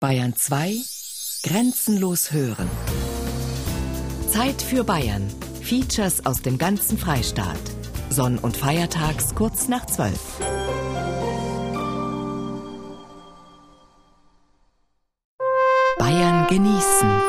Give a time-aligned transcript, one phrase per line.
[0.00, 0.76] Bayern 2
[1.42, 2.70] Grenzenlos hören.
[4.30, 5.28] Zeit für Bayern.
[5.60, 7.60] Features aus dem ganzen Freistaat.
[8.08, 10.18] Sonn- und Feiertags kurz nach 12.
[15.98, 17.20] Bayern genießen.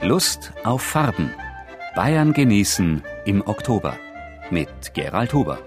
[0.00, 1.34] Lust auf Farben.
[1.94, 3.98] Bayern genießen im Oktober
[4.50, 5.58] mit Gerald Huber.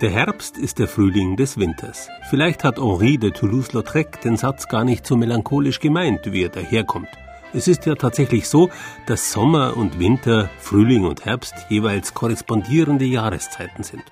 [0.00, 2.08] Der Herbst ist der Frühling des Winters.
[2.30, 7.08] Vielleicht hat Henri de Toulouse-Lautrec den Satz gar nicht so melancholisch gemeint, wie er daherkommt.
[7.52, 8.70] Es ist ja tatsächlich so,
[9.06, 14.04] dass Sommer und Winter, Frühling und Herbst jeweils korrespondierende Jahreszeiten sind.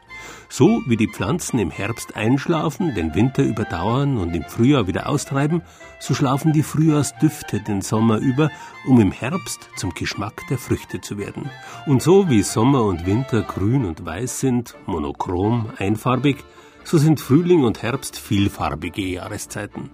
[0.49, 5.63] So wie die Pflanzen im Herbst einschlafen, den Winter überdauern und im Frühjahr wieder austreiben,
[6.01, 8.51] so schlafen die Frühjahrsdüfte den Sommer über,
[8.87, 11.51] um im Herbst zum Geschmack der Früchte zu werden.
[11.87, 16.45] Und so wie Sommer und Winter grün und weiß sind, monochrom, einfarbig,
[16.85, 19.91] so sind Frühling und Herbst vielfarbige Jahreszeiten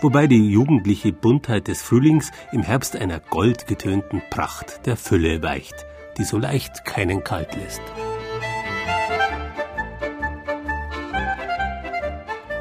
[0.00, 6.24] wobei die jugendliche Buntheit des Frühlings im Herbst einer goldgetönten Pracht der Fülle weicht, die
[6.24, 7.82] so leicht keinen kalt lässt.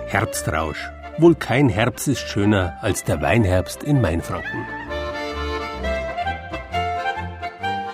[0.09, 0.89] Herbstrausch.
[1.17, 4.65] Wohl kein Herbst ist schöner als der Weinherbst in Mainfranken.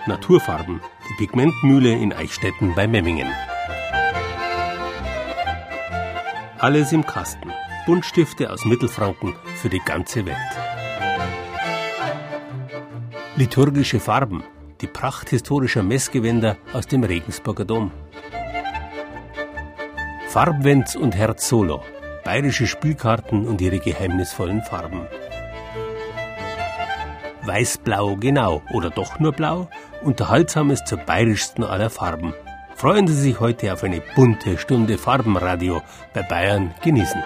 [0.06, 0.80] Naturfarben.
[1.10, 3.34] Die Pigmentmühle in Eichstätten bei Memmingen.
[6.60, 7.52] Alles im Kasten.
[7.88, 10.38] Buntstifte aus Mittelfranken für die ganze Welt.
[13.38, 14.44] Liturgische Farben,
[14.82, 17.92] die Pracht historischer Messgewänder aus dem Regensburger Dom.
[20.30, 21.84] Farbwenz und Herz Solo,
[22.24, 25.08] bayerische Spielkarten und ihre geheimnisvollen Farben.
[27.44, 29.68] Weiß-Blau genau oder doch nur Blau,
[30.02, 32.34] unterhaltsames zur bayerischsten aller Farben.
[32.76, 35.82] Freuen Sie sich heute auf eine bunte Stunde Farbenradio
[36.14, 37.24] bei Bayern genießen.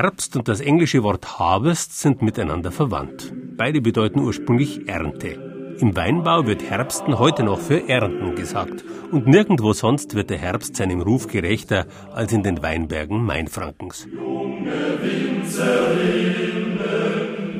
[0.00, 3.32] Herbst und das englische Wort Harvest sind miteinander verwandt.
[3.56, 5.74] Beide bedeuten ursprünglich Ernte.
[5.80, 8.84] Im Weinbau wird Herbsten heute noch für Ernten gesagt.
[9.10, 14.06] Und nirgendwo sonst wird der Herbst seinem Ruf gerechter als in den Weinbergen Mainfrankens.
[14.14, 16.78] Junge Winzerinnen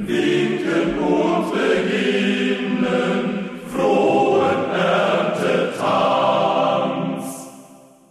[0.06, 2.37] winken und beginnen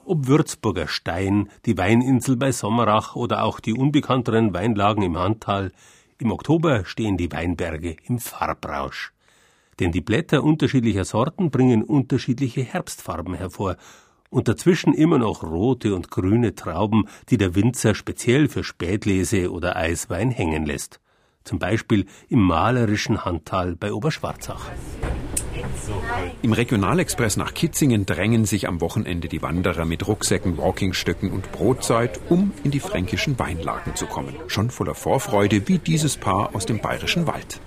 [0.08, 5.72] ob Würzburger Stein, die Weininsel bei Sommerach oder auch die unbekannteren Weinlagen im Handtal,
[6.18, 9.14] im Oktober stehen die Weinberge im Farbrausch.
[9.80, 13.78] Denn die Blätter unterschiedlicher Sorten bringen unterschiedliche Herbstfarben hervor
[14.30, 19.76] und dazwischen immer noch rote und grüne Trauben, die der Winzer speziell für Spätlese oder
[19.76, 21.00] Eiswein hängen lässt.
[21.44, 24.70] Zum Beispiel im malerischen Handtal bei Oberschwarzach.
[26.42, 32.20] Im Regionalexpress nach Kitzingen drängen sich am Wochenende die Wanderer mit Rucksäcken, Walkingstöcken und Brotzeit,
[32.30, 34.36] um in die fränkischen Weinlagen zu kommen.
[34.48, 37.60] Schon voller Vorfreude wie dieses Paar aus dem bayerischen Wald.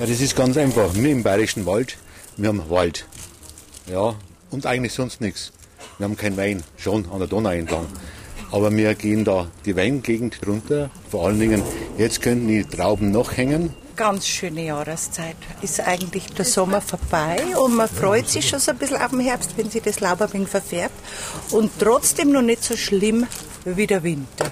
[0.00, 0.94] Ja, das ist ganz einfach.
[0.94, 1.98] Wir im bayerischen Wald,
[2.36, 3.06] wir haben Wald.
[3.90, 4.14] Ja,
[4.50, 5.52] und eigentlich sonst nichts.
[5.98, 7.86] Wir haben kein Wein, schon an der Donau entlang.
[8.52, 10.90] Aber wir gehen da die Weingegend runter.
[11.10, 11.62] Vor allen Dingen,
[11.98, 15.36] jetzt könnten die Trauben noch hängen ganz schöne Jahreszeit.
[15.62, 19.20] Ist eigentlich der Sommer vorbei und man freut sich schon so ein bisschen auf den
[19.20, 20.94] Herbst, wenn sich das Laub ein wenig verfärbt.
[21.50, 23.26] Und trotzdem noch nicht so schlimm
[23.64, 24.50] wie der Winter.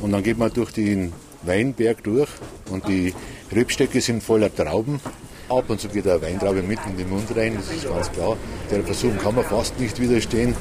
[0.00, 1.12] Und dann geht man durch den
[1.42, 2.28] Weinberg durch
[2.70, 3.14] und die
[3.52, 5.00] Rebstöcke sind voller Trauben.
[5.48, 8.36] Ab und zu geht eine Weintraube mit in den Mund rein, das ist ganz klar.
[8.70, 10.54] Der Versuch kann man fast nicht widerstehen.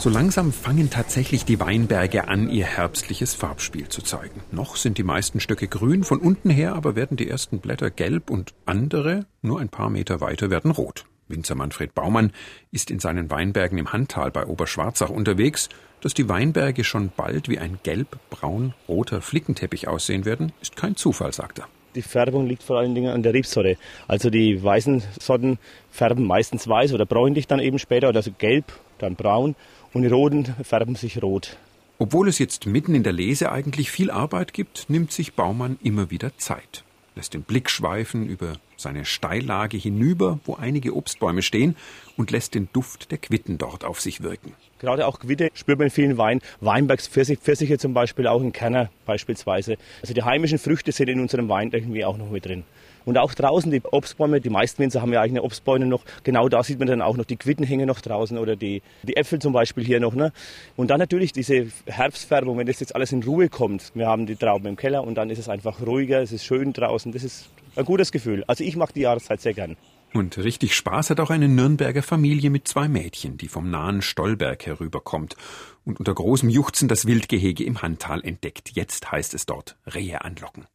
[0.00, 4.40] So langsam fangen tatsächlich die Weinberge an, ihr herbstliches Farbspiel zu zeigen.
[4.50, 8.30] Noch sind die meisten Stöcke grün, von unten her aber werden die ersten Blätter gelb
[8.30, 11.04] und andere, nur ein paar Meter weiter, werden rot.
[11.28, 12.32] Winzer Manfred Baumann
[12.72, 15.68] ist in seinen Weinbergen im Handtal bei Oberschwarzach unterwegs.
[16.00, 21.58] Dass die Weinberge schon bald wie ein gelb-braun-roter Flickenteppich aussehen werden, ist kein Zufall, sagt
[21.58, 21.68] er.
[21.94, 23.76] Die Färbung liegt vor allen Dingen an der Rebsorte.
[24.08, 25.58] Also die weißen Sorten
[25.90, 29.56] färben meistens weiß oder bräunlich dann eben später, oder also gelb, dann braun
[29.92, 31.56] und die roten färben sich rot.
[31.98, 36.10] Obwohl es jetzt mitten in der Lese eigentlich viel Arbeit gibt, nimmt sich Baumann immer
[36.10, 36.82] wieder Zeit,
[37.14, 41.76] lässt den Blick schweifen über seine Steillage hinüber, wo einige Obstbäume stehen,
[42.16, 44.54] und lässt den Duft der Quitten dort auf sich wirken.
[44.78, 46.40] Gerade auch Quitte spürt man in vielen Weinen.
[46.60, 49.76] Weinbergs Pfirsich, Pfirsiche zum Beispiel, auch in Kerner beispielsweise.
[50.00, 52.64] Also die heimischen Früchte sind in unserem Wein irgendwie auch noch mit drin.
[53.04, 56.04] Und auch draußen die Obstbäume, die meisten Winzer haben ja eigene Obstbäume noch.
[56.24, 59.16] Genau da sieht man dann auch noch, die Quitten hängen noch draußen oder die, die
[59.16, 60.14] Äpfel zum Beispiel hier noch.
[60.14, 60.32] Ne?
[60.76, 63.92] Und dann natürlich diese Herbstfärbung, wenn das jetzt alles in Ruhe kommt.
[63.94, 66.72] Wir haben die Trauben im Keller und dann ist es einfach ruhiger, es ist schön
[66.72, 67.12] draußen.
[67.12, 68.44] Das ist ein gutes Gefühl.
[68.46, 69.76] Also ich mag die Jahreszeit sehr gern.
[70.12, 74.66] Und richtig Spaß hat auch eine Nürnberger Familie mit zwei Mädchen, die vom nahen Stollberg
[74.66, 75.36] herüberkommt
[75.84, 78.70] und unter großem Juchzen das Wildgehege im Handtal entdeckt.
[78.74, 80.66] Jetzt heißt es dort Rehe anlocken.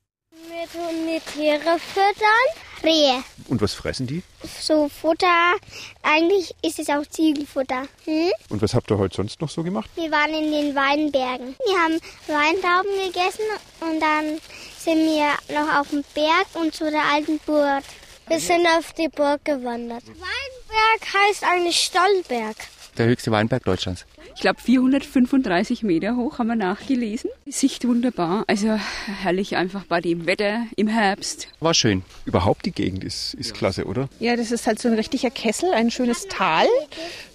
[0.55, 2.47] Wir tun die Tiere füttern.
[2.81, 3.21] Rehe.
[3.49, 4.23] Und was fressen die?
[4.61, 5.55] So Futter.
[6.01, 7.83] Eigentlich ist es auch Ziegelfutter.
[8.05, 8.31] Hm?
[8.47, 9.89] Und was habt ihr heute sonst noch so gemacht?
[9.95, 11.57] Wir waren in den Weinbergen.
[11.65, 13.43] Wir haben Weintrauben gegessen
[13.81, 14.39] und dann
[14.79, 17.83] sind wir noch auf dem Berg und zu der alten Burg.
[18.27, 20.03] Wir sind auf die Burg gewandert.
[20.07, 22.55] Weinberg heißt eigentlich Stollberg.
[22.97, 24.05] Der höchste Weinberg Deutschlands.
[24.35, 27.29] Ich glaube 435 Meter hoch haben wir nachgelesen.
[27.45, 28.79] Die Sicht wunderbar, also
[29.21, 31.49] herrlich einfach bei dem Wetter im Herbst.
[31.59, 32.03] War schön.
[32.25, 34.07] Überhaupt die Gegend ist, ist klasse, oder?
[34.19, 36.67] Ja, das ist halt so ein richtiger Kessel, ein schönes Tal.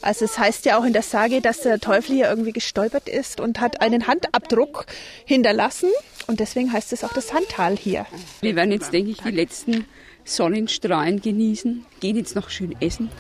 [0.00, 3.38] Also es heißt ja auch in der Sage, dass der Teufel hier irgendwie gestolpert ist
[3.40, 4.86] und hat einen Handabdruck
[5.26, 5.90] hinterlassen.
[6.26, 8.06] Und deswegen heißt es auch das Sandtal hier.
[8.40, 9.84] Wir werden jetzt, denke ich, die letzten
[10.24, 13.10] Sonnenstrahlen genießen, gehen jetzt noch schön essen.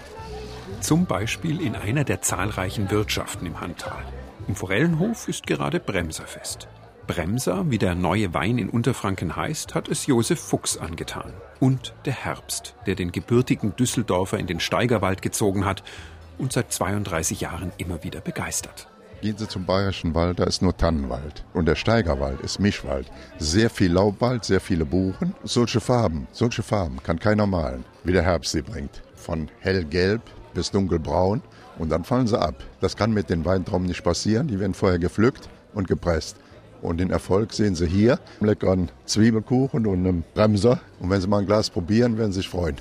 [0.80, 4.02] Zum Beispiel in einer der zahlreichen Wirtschaften im Handtal.
[4.48, 6.68] Im Forellenhof ist gerade Bremserfest.
[7.06, 11.34] Bremser, wie der neue Wein in Unterfranken heißt, hat es Josef Fuchs angetan.
[11.58, 15.82] Und der Herbst, der den gebürtigen Düsseldorfer in den Steigerwald gezogen hat
[16.38, 18.88] und seit 32 Jahren immer wieder begeistert.
[19.20, 21.44] Gehen Sie zum Bayerischen Wald, da ist nur Tannenwald.
[21.52, 23.06] Und der Steigerwald ist Mischwald.
[23.38, 25.34] Sehr viel Laubwald, sehr viele Buchen.
[25.44, 29.02] Solche Farben, solche Farben kann keiner malen, wie der Herbst sie bringt.
[29.14, 30.22] Von hellgelb
[30.54, 31.42] bis dunkelbraun
[31.78, 32.54] und dann fallen sie ab.
[32.80, 34.48] Das kann mit den Weintrauben nicht passieren.
[34.48, 36.36] Die werden vorher gepflückt und gepresst.
[36.82, 38.18] Und den Erfolg sehen Sie hier.
[38.40, 40.80] Leckeren Zwiebelkuchen und einem Bremser.
[40.98, 42.76] Und wenn Sie mal ein Glas probieren, werden Sie sich freuen.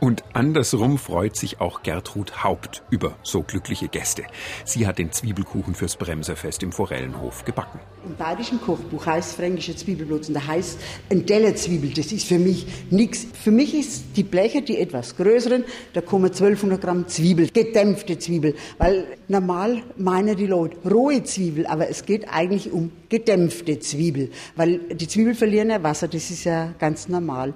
[0.00, 4.22] Und andersrum freut sich auch Gertrud Haupt über so glückliche Gäste.
[4.64, 7.80] Sie hat den Zwiebelkuchen fürs Bremserfest im Forellenhof gebacken.
[8.06, 10.78] Im bayerischen Kochbuch heißt fränkische Zwiebelblutz und da heißt
[11.10, 11.90] ein Tellerzwiebel.
[11.90, 13.26] Das ist für mich nichts.
[13.32, 15.64] Für mich ist die Bleche, die etwas größeren,
[15.94, 18.54] da kommen 1200 Gramm Zwiebel, gedämpfte Zwiebel.
[18.78, 24.30] Weil normal meinen die Leute rohe Zwiebel, aber es geht eigentlich um gedämpfte Zwiebel.
[24.54, 27.52] Weil die Zwiebel verlieren ja Wasser, das ist ja ganz normal.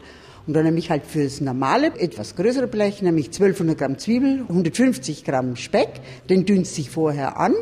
[0.47, 4.45] Und dann nehme ich halt für das normale, etwas größere Blech, nämlich 1200 Gramm Zwiebel,
[4.49, 7.55] 150 Gramm Speck, den dünste ich vorher an.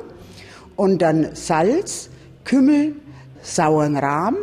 [0.77, 2.11] Und dann Salz,
[2.45, 2.95] Kümmel,
[3.43, 4.37] sauren Rahm,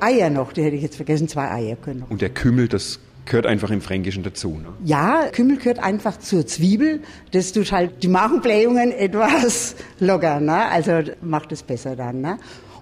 [0.00, 2.10] Eier noch, die hätte ich jetzt vergessen, zwei Eier können noch.
[2.10, 4.68] Und der Kümmel, das gehört einfach im Fränkischen dazu, ne?
[4.84, 7.00] Ja, Kümmel gehört einfach zur Zwiebel.
[7.32, 10.66] Das tut halt die Magenblähungen etwas lockern, ne?
[10.68, 12.20] also macht es besser dann.
[12.20, 12.38] Ne?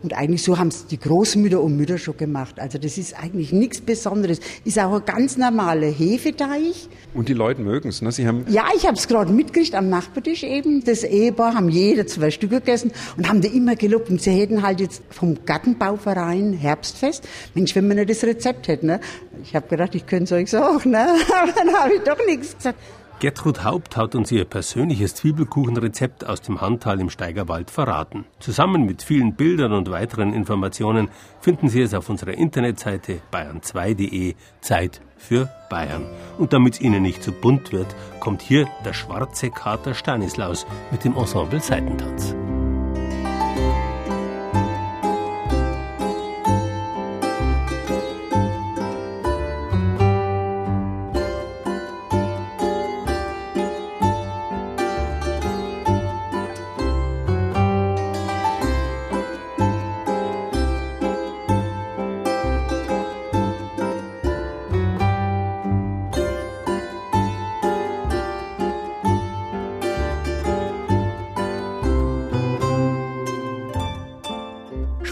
[0.06, 2.61] Und eigentlich so haben es die Großmütter und Mütter schon gemacht.
[2.61, 4.38] Also das ist eigentlich nichts Besonderes.
[4.64, 6.76] Ist auch ein ganz normaler Hefeteig.
[7.12, 8.12] Und die Leute mögen es, ne?
[8.12, 10.85] Sie haben ja, ich habe es gerade mitgekriegt am Nachbartisch eben.
[10.85, 14.08] Das Ehepaar haben jeder zwei Stück gegessen und haben da immer gelobt.
[14.08, 17.26] Und sie hätten halt jetzt vom Gartenbauverein Herbstfest.
[17.55, 18.87] Mensch, wenn wir nicht das Rezept hätten.
[18.87, 19.00] Ne?
[19.43, 20.88] Ich habe gedacht, ich könnte es euch sagen.
[20.88, 21.04] Ne?
[21.42, 22.78] Aber dann habe ich doch nichts gesagt.
[23.18, 28.26] Gertrud Haupt hat uns ihr persönliches Zwiebelkuchenrezept aus dem Handtal im Steigerwald verraten.
[28.40, 31.08] Zusammen mit vielen Bildern und weiteren Informationen
[31.40, 36.04] finden Sie es auf unserer Internetseite bayern2.de Zeit für Bayern.
[36.37, 37.88] Und damit es Ihnen nicht zu bunt wird,
[38.20, 42.35] kommt hier der schwarze Kater Stanislaus mit dem Ensemble Seitentanz.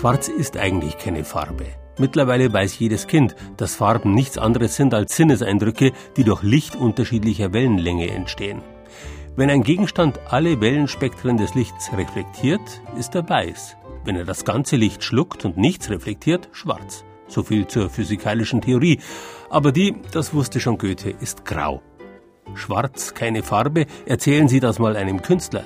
[0.05, 1.65] Schwarz ist eigentlich keine Farbe.
[1.99, 7.55] Mittlerweile weiß jedes Kind, dass Farben nichts anderes sind als Sinneseindrücke, die durch Licht unterschiedlicher
[7.55, 8.61] Wellenlänge entstehen.
[9.35, 13.79] Wenn ein Gegenstand alle Wellenspektren des Lichts reflektiert, ist er weiß.
[14.05, 17.03] Wenn er das ganze Licht schluckt und nichts reflektiert, schwarz.
[17.27, 19.01] So viel zur physikalischen Theorie.
[19.49, 21.81] Aber die, das wusste schon Goethe, ist grau.
[22.55, 25.65] Schwarz keine Farbe, erzählen Sie das mal einem Künstler.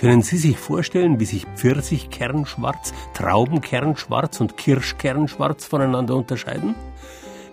[0.00, 6.76] Können Sie sich vorstellen, wie sich Pfirsichkernschwarz, Traubenkernschwarz und Kirschkernschwarz voneinander unterscheiden?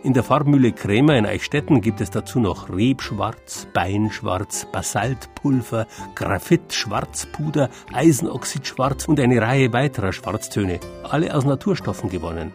[0.04, 9.08] In der Farbmühle Krämer in Eichstätten gibt es dazu noch Rebschwarz, Beinschwarz, Basaltpulver, Graphit-Schwarzpuder, Eisenoxidschwarz
[9.08, 12.52] und eine Reihe weiterer Schwarztöne, alle aus Naturstoffen gewonnen.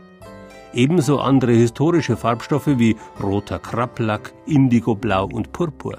[0.73, 5.99] Ebenso andere historische Farbstoffe wie roter Krablack, Indigoblau und Purpur.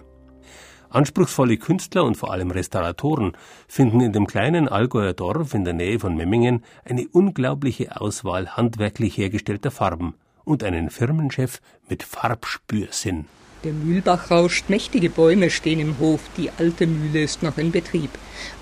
[0.92, 3.32] Anspruchsvolle Künstler und vor allem Restauratoren
[3.68, 9.18] finden in dem kleinen Allgäuer Dorf in der Nähe von Memmingen eine unglaubliche Auswahl handwerklich
[9.18, 13.26] hergestellter Farben und einen Firmenchef mit Farbspürsinn.
[13.64, 18.10] Der Mühlbach rauscht, mächtige Bäume stehen im Hof, die alte Mühle ist noch in Betrieb.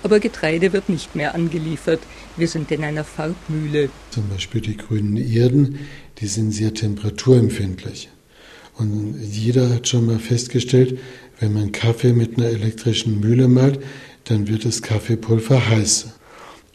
[0.02, 2.00] Aber Getreide wird nicht mehr angeliefert.
[2.36, 3.88] Wir sind in einer Farbmühle.
[4.10, 5.78] Zum Beispiel die grünen Erden,
[6.18, 8.10] die sind sehr temperaturempfindlich.
[8.76, 10.98] Und jeder hat schon mal festgestellt,
[11.40, 13.80] wenn man Kaffee mit einer elektrischen Mühle malt,
[14.24, 16.10] dann wird das Kaffeepulver heiß.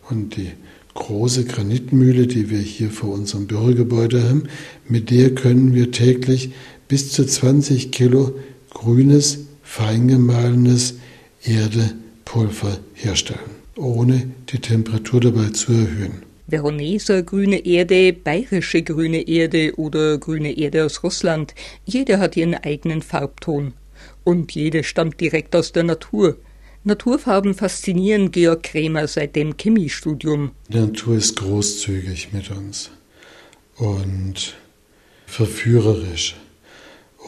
[0.09, 0.51] Und die
[0.95, 4.43] große Granitmühle, die wir hier vor unserem Bürogebäude haben,
[4.87, 6.51] mit der können wir täglich
[6.87, 8.33] bis zu 20 Kilo
[8.71, 10.95] grünes, feingemahlenes
[11.43, 13.39] Erdepulver herstellen,
[13.75, 16.23] ohne die Temperatur dabei zu erhöhen.
[16.47, 21.55] Veroneser grüne Erde, bayerische grüne Erde oder grüne Erde aus Russland.
[21.85, 23.73] Jede hat ihren eigenen Farbton.
[24.25, 26.37] Und jede stammt direkt aus der Natur.
[26.83, 30.51] Naturfarben faszinieren Georg Krämer seit dem Chemiestudium.
[30.67, 32.89] Die Natur ist großzügig mit uns
[33.77, 34.55] und
[35.27, 36.35] verführerisch.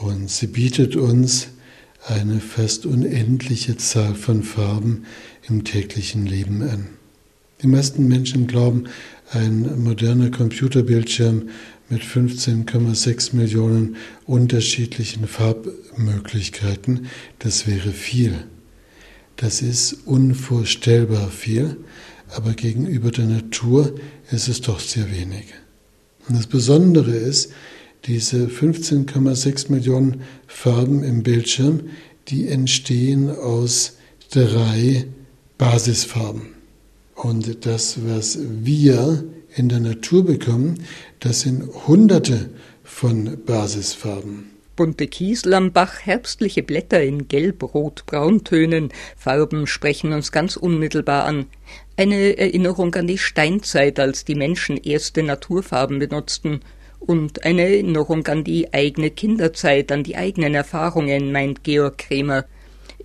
[0.01, 1.49] Und sie bietet uns
[2.03, 5.05] eine fast unendliche Zahl von Farben
[5.47, 6.89] im täglichen Leben an.
[7.61, 8.85] Die meisten Menschen glauben,
[9.31, 11.49] ein moderner Computerbildschirm
[11.89, 17.07] mit 15,6 Millionen unterschiedlichen Farbmöglichkeiten,
[17.39, 18.33] das wäre viel.
[19.37, 21.77] Das ist unvorstellbar viel,
[22.35, 23.95] aber gegenüber der Natur
[24.31, 25.45] ist es doch sehr wenig.
[26.27, 27.51] Und das Besondere ist,
[28.05, 31.81] diese 15,6 Millionen Farben im Bildschirm,
[32.27, 33.97] die entstehen aus
[34.31, 35.05] drei
[35.57, 36.56] Basisfarben.
[37.17, 40.83] Und das, was wir in der Natur bekommen,
[41.19, 42.49] das sind hunderte
[42.83, 50.31] von Basisfarben bunte Kiesel am Bach, herbstliche Blätter in Gelb, Rot, Brauntönen, Farben sprechen uns
[50.31, 51.47] ganz unmittelbar an.
[51.97, 56.61] Eine Erinnerung an die Steinzeit, als die Menschen erste Naturfarben benutzten,
[56.99, 62.45] und eine Erinnerung an die eigene Kinderzeit, an die eigenen Erfahrungen, meint Georg Kremer.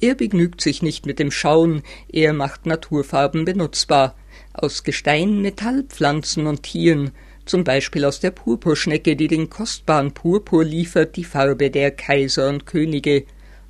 [0.03, 4.17] Er begnügt sich nicht mit dem Schauen, er macht Naturfarben benutzbar.
[4.53, 7.13] Aus Gestein, Metallpflanzen und Tieren,
[7.47, 12.67] zum Beispiel aus der Purpurschnecke, die den kostbaren Purpur liefert, die Farbe der Kaiser und
[12.67, 13.27] Könige.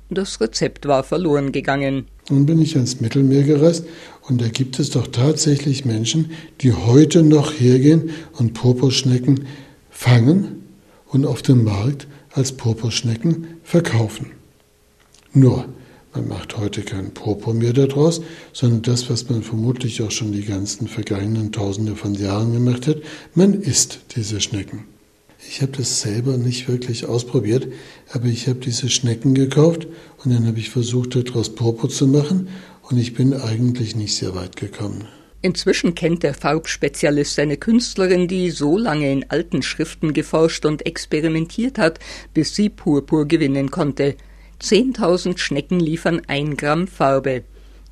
[0.09, 2.07] Das Rezept war verloren gegangen.
[2.31, 3.85] Nun bin ich ans Mittelmeer gereist
[4.27, 8.09] und da gibt es doch tatsächlich Menschen, die heute noch hergehen
[8.39, 9.45] und Purpurschnecken
[9.91, 10.63] fangen
[11.05, 14.31] und auf dem Markt als Purpurschnecken verkaufen.
[15.31, 15.67] Nur,
[16.13, 20.45] man macht heute keinen Purpur mehr daraus, sondern das, was man vermutlich auch schon die
[20.45, 22.97] ganzen vergangenen Tausende von Jahren gemacht hat,
[23.33, 24.85] man isst diese Schnecken.
[25.47, 27.67] Ich habe das selber nicht wirklich ausprobiert,
[28.11, 29.87] aber ich habe diese Schnecken gekauft
[30.23, 32.47] und dann habe ich versucht, daraus Purpur zu machen
[32.89, 35.07] und ich bin eigentlich nicht sehr weit gekommen.
[35.41, 41.77] Inzwischen kennt der Farbspezialist eine Künstlerin, die so lange in alten Schriften geforscht und experimentiert
[41.77, 41.99] hat,
[42.33, 44.15] bis sie Purpur gewinnen konnte.
[44.63, 47.43] Zehntausend Schnecken liefern ein Gramm Farbe.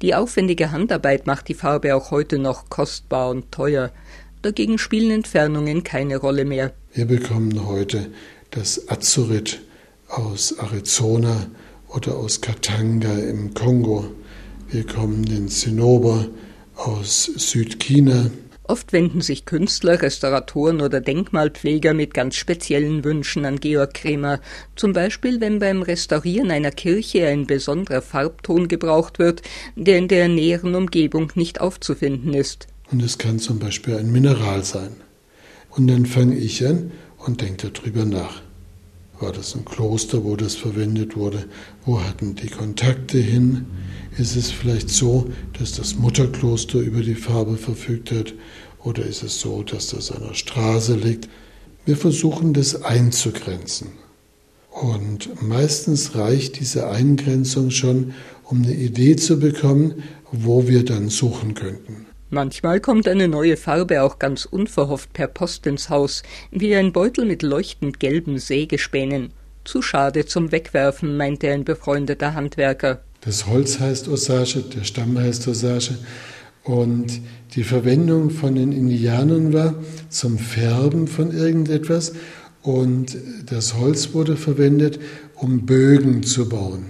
[0.01, 3.91] Die aufwendige Handarbeit macht die Farbe auch heute noch kostbar und teuer.
[4.41, 6.71] Dagegen spielen Entfernungen keine Rolle mehr.
[6.93, 8.09] Wir bekommen heute
[8.51, 9.59] das Azurit
[10.07, 11.47] aus Arizona
[11.89, 14.05] oder aus Katanga im Kongo.
[14.69, 16.29] Wir bekommen den Zinnober
[16.77, 18.31] aus Südchina.
[18.71, 24.39] Oft wenden sich Künstler, Restauratoren oder Denkmalpfleger mit ganz speziellen Wünschen an Georg Kremer.
[24.77, 29.41] Zum Beispiel, wenn beim Restaurieren einer Kirche ein besonderer Farbton gebraucht wird,
[29.75, 32.67] der in der näheren Umgebung nicht aufzufinden ist.
[32.89, 34.95] Und es kann zum Beispiel ein Mineral sein.
[35.71, 38.41] Und dann fange ich an und denke darüber nach.
[39.21, 41.45] War das ein Kloster, wo das verwendet wurde?
[41.85, 43.67] Wo hatten die Kontakte hin?
[44.17, 48.33] Ist es vielleicht so, dass das Mutterkloster über die Farbe verfügt hat?
[48.83, 51.29] Oder ist es so, dass das an der Straße liegt?
[51.85, 53.89] Wir versuchen das einzugrenzen.
[54.69, 61.53] Und meistens reicht diese Eingrenzung schon, um eine Idee zu bekommen, wo wir dann suchen
[61.53, 62.05] könnten.
[62.29, 67.25] Manchmal kommt eine neue Farbe auch ganz unverhofft per Post ins Haus, wie ein Beutel
[67.25, 69.33] mit leuchtend gelben Sägespänen.
[69.65, 73.01] Zu schade zum Wegwerfen, meinte ein befreundeter Handwerker.
[73.19, 75.97] Das Holz heißt Osage, der Stamm heißt Osage
[76.63, 77.19] Und
[77.53, 79.75] die Verwendung von den Indianern war
[80.09, 82.13] zum Färben von irgendetwas
[82.61, 84.99] und das Holz wurde verwendet,
[85.35, 86.85] um Bögen zu bauen.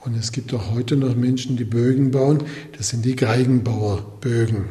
[0.00, 2.42] Und es gibt auch heute noch Menschen, die Bögen bauen.
[2.76, 4.64] Das sind die Geigenbauerbögen.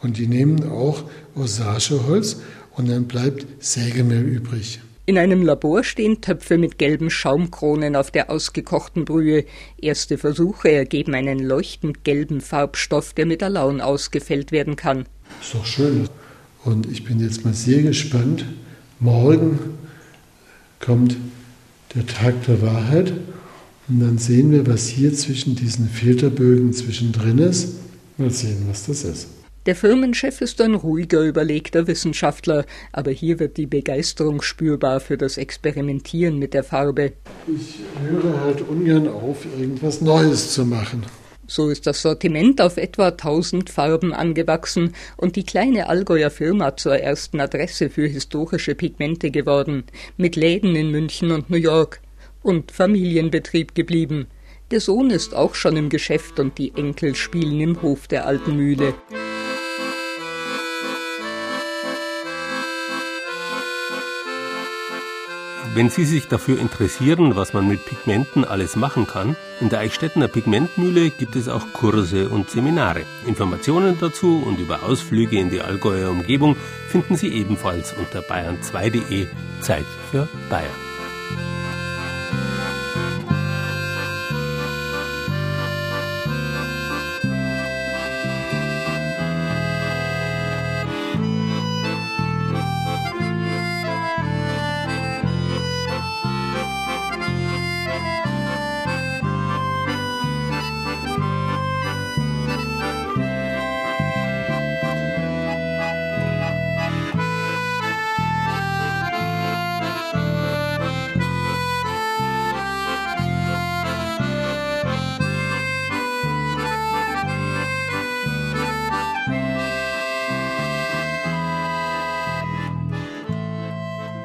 [0.00, 2.38] Und die nehmen auch Osageholz
[2.72, 4.80] und dann bleibt Sägemehl übrig.
[5.06, 9.44] In einem Labor stehen Töpfe mit gelben Schaumkronen auf der ausgekochten Brühe.
[9.78, 15.04] Erste Versuche ergeben einen leuchtend gelben Farbstoff, der mit Alaun ausgefällt werden kann.
[15.42, 16.08] Ist doch schön.
[16.64, 18.46] Und ich bin jetzt mal sehr gespannt.
[18.98, 19.58] Morgen
[20.80, 21.18] kommt
[21.94, 23.12] der Tag der Wahrheit
[23.88, 27.74] und dann sehen wir, was hier zwischen diesen Filterbögen zwischendrin ist.
[28.16, 29.28] Mal sehen, was das ist.
[29.66, 35.38] Der Firmenchef ist ein ruhiger, überlegter Wissenschaftler, aber hier wird die Begeisterung spürbar für das
[35.38, 37.12] Experimentieren mit der Farbe.
[37.46, 41.06] Ich höre halt ungern auf, irgendwas Neues zu machen.
[41.46, 46.98] So ist das Sortiment auf etwa 1000 Farben angewachsen und die kleine Allgäuer Firma zur
[46.98, 49.84] ersten Adresse für historische Pigmente geworden,
[50.18, 52.00] mit Läden in München und New York
[52.42, 54.26] und Familienbetrieb geblieben.
[54.70, 58.56] Der Sohn ist auch schon im Geschäft und die Enkel spielen im Hof der alten
[58.56, 58.94] Mühle.
[65.74, 70.28] Wenn Sie sich dafür interessieren, was man mit Pigmenten alles machen kann, in der Eichstättener
[70.28, 73.02] Pigmentmühle gibt es auch Kurse und Seminare.
[73.26, 76.54] Informationen dazu und über Ausflüge in die Allgäuer Umgebung
[76.86, 79.26] finden Sie ebenfalls unter bayern2.de
[79.62, 80.83] Zeit für Bayern.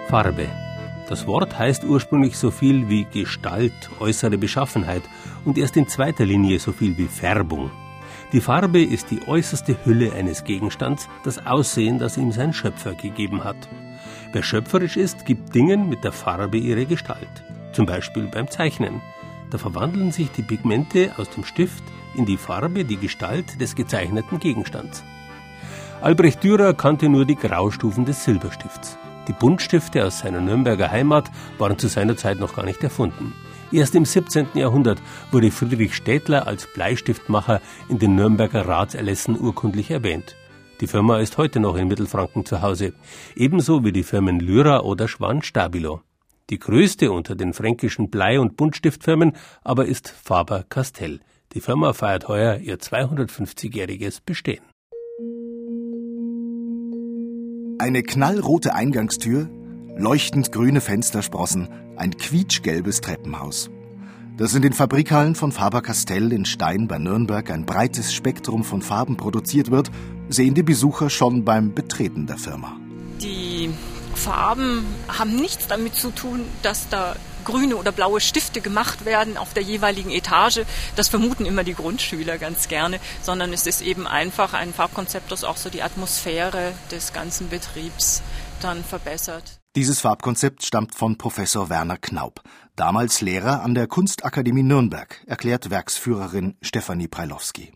[0.10, 0.48] Farbe.
[1.08, 5.04] Das Wort heißt ursprünglich so viel wie Gestalt, äußere Beschaffenheit
[5.46, 7.70] und erst in zweiter Linie so viel wie Färbung.
[8.34, 13.44] Die Farbe ist die äußerste Hülle eines Gegenstands, das Aussehen, das ihm sein Schöpfer gegeben
[13.44, 13.70] hat.
[14.34, 17.44] Wer schöpferisch ist, gibt Dingen mit der Farbe ihre Gestalt.
[17.74, 19.04] Zum Beispiel beim Zeichnen.
[19.52, 21.84] Da verwandeln sich die Pigmente aus dem Stift
[22.16, 25.04] in die Farbe, die Gestalt des gezeichneten Gegenstands.
[26.02, 28.98] Albrecht Dürer kannte nur die Graustufen des Silberstifts.
[29.30, 33.36] Die Buntstifte aus seiner Nürnberger Heimat waren zu seiner Zeit noch gar nicht erfunden.
[33.72, 34.48] Erst im 17.
[34.56, 40.36] Jahrhundert wurde Friedrich Städtler als Bleistiftmacher in den Nürnberger Ratserlässen urkundlich erwähnt.
[40.82, 42.94] Die Firma ist heute noch in Mittelfranken zu Hause,
[43.36, 46.02] ebenso wie die Firmen Lyra oder Schwan-Stabilo.
[46.50, 51.20] Die größte unter den fränkischen Blei- und Buntstiftfirmen aber ist Faber-Castell.
[51.54, 54.64] Die Firma feiert heuer ihr 250-jähriges Bestehen.
[57.90, 59.50] Eine knallrote Eingangstür,
[59.98, 63.72] leuchtend grüne Fenstersprossen, ein quietschgelbes Treppenhaus.
[64.38, 69.18] Dass in den Fabrikhallen von Faber-Castell in Stein bei Nürnberg ein breites Spektrum von Farben
[69.18, 69.90] produziert wird,
[70.30, 72.78] sehen die Besucher schon beim Betreten der Firma.
[73.24, 73.72] Die
[74.14, 79.54] Farben haben nichts damit zu tun, dass da grüne oder blaue Stifte gemacht werden auf
[79.54, 80.62] der jeweiligen Etage.
[80.96, 85.44] Das vermuten immer die Grundschüler ganz gerne, sondern es ist eben einfach ein Farbkonzept, das
[85.44, 88.22] auch so die Atmosphäre des ganzen Betriebs
[88.62, 89.60] dann verbessert.
[89.76, 92.42] Dieses Farbkonzept stammt von Professor Werner Knaub,
[92.76, 97.72] damals Lehrer an der Kunstakademie Nürnberg, erklärt Werksführerin Stefanie Preilowski.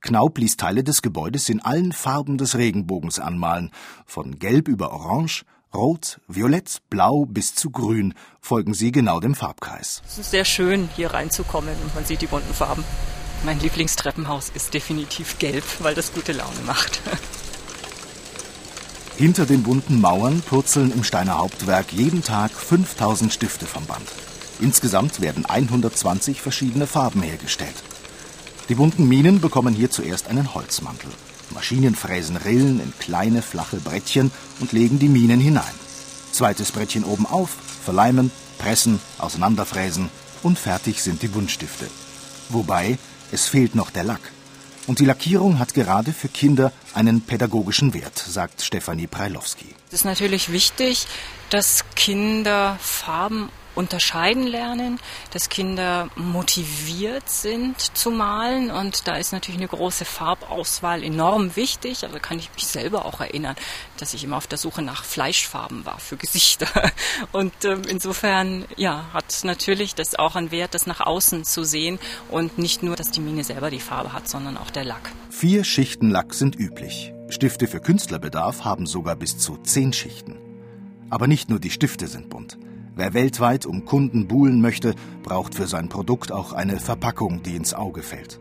[0.00, 3.70] Knaub ließ Teile des Gebäudes in allen Farben des Regenbogens anmalen,
[4.06, 10.02] von Gelb über Orange, Rot, Violett, Blau bis zu Grün folgen sie genau dem Farbkreis.
[10.06, 12.84] Es ist sehr schön, hier reinzukommen und man sieht die bunten Farben.
[13.44, 17.00] Mein Lieblingstreppenhaus ist definitiv gelb, weil das gute Laune macht.
[19.16, 24.06] Hinter den bunten Mauern purzeln im Steiner Hauptwerk jeden Tag 5000 Stifte vom Band.
[24.60, 27.76] Insgesamt werden 120 verschiedene Farben hergestellt.
[28.68, 31.10] Die bunten Minen bekommen hier zuerst einen Holzmantel.
[31.56, 35.74] Maschinen fräsen Rillen in kleine, flache Brettchen und legen die Minen hinein.
[36.30, 37.48] Zweites Brettchen oben auf,
[37.82, 40.10] verleimen, pressen, auseinanderfräsen
[40.42, 41.86] und fertig sind die Buntstifte.
[42.50, 42.98] Wobei,
[43.32, 44.20] es fehlt noch der Lack.
[44.86, 49.74] Und die Lackierung hat gerade für Kinder einen pädagogischen Wert, sagt Stefanie Preilowski.
[49.88, 51.06] Es ist natürlich wichtig,
[51.48, 54.98] dass Kinder Farben unterscheiden lernen,
[55.32, 62.04] dass Kinder motiviert sind zu malen und da ist natürlich eine große Farbauswahl enorm wichtig.
[62.04, 63.56] Also kann ich mich selber auch erinnern,
[63.98, 66.68] dass ich immer auf der Suche nach Fleischfarben war für Gesichter.
[67.32, 71.98] Und ähm, insofern, ja, hat natürlich das auch einen Wert, das nach außen zu sehen
[72.30, 75.10] und nicht nur, dass die Mine selber die Farbe hat, sondern auch der Lack.
[75.30, 77.12] Vier Schichten Lack sind üblich.
[77.28, 80.38] Stifte für Künstlerbedarf haben sogar bis zu zehn Schichten.
[81.10, 82.58] Aber nicht nur die Stifte sind bunt.
[82.96, 87.74] Wer weltweit um Kunden buhlen möchte, braucht für sein Produkt auch eine Verpackung, die ins
[87.74, 88.40] Auge fällt.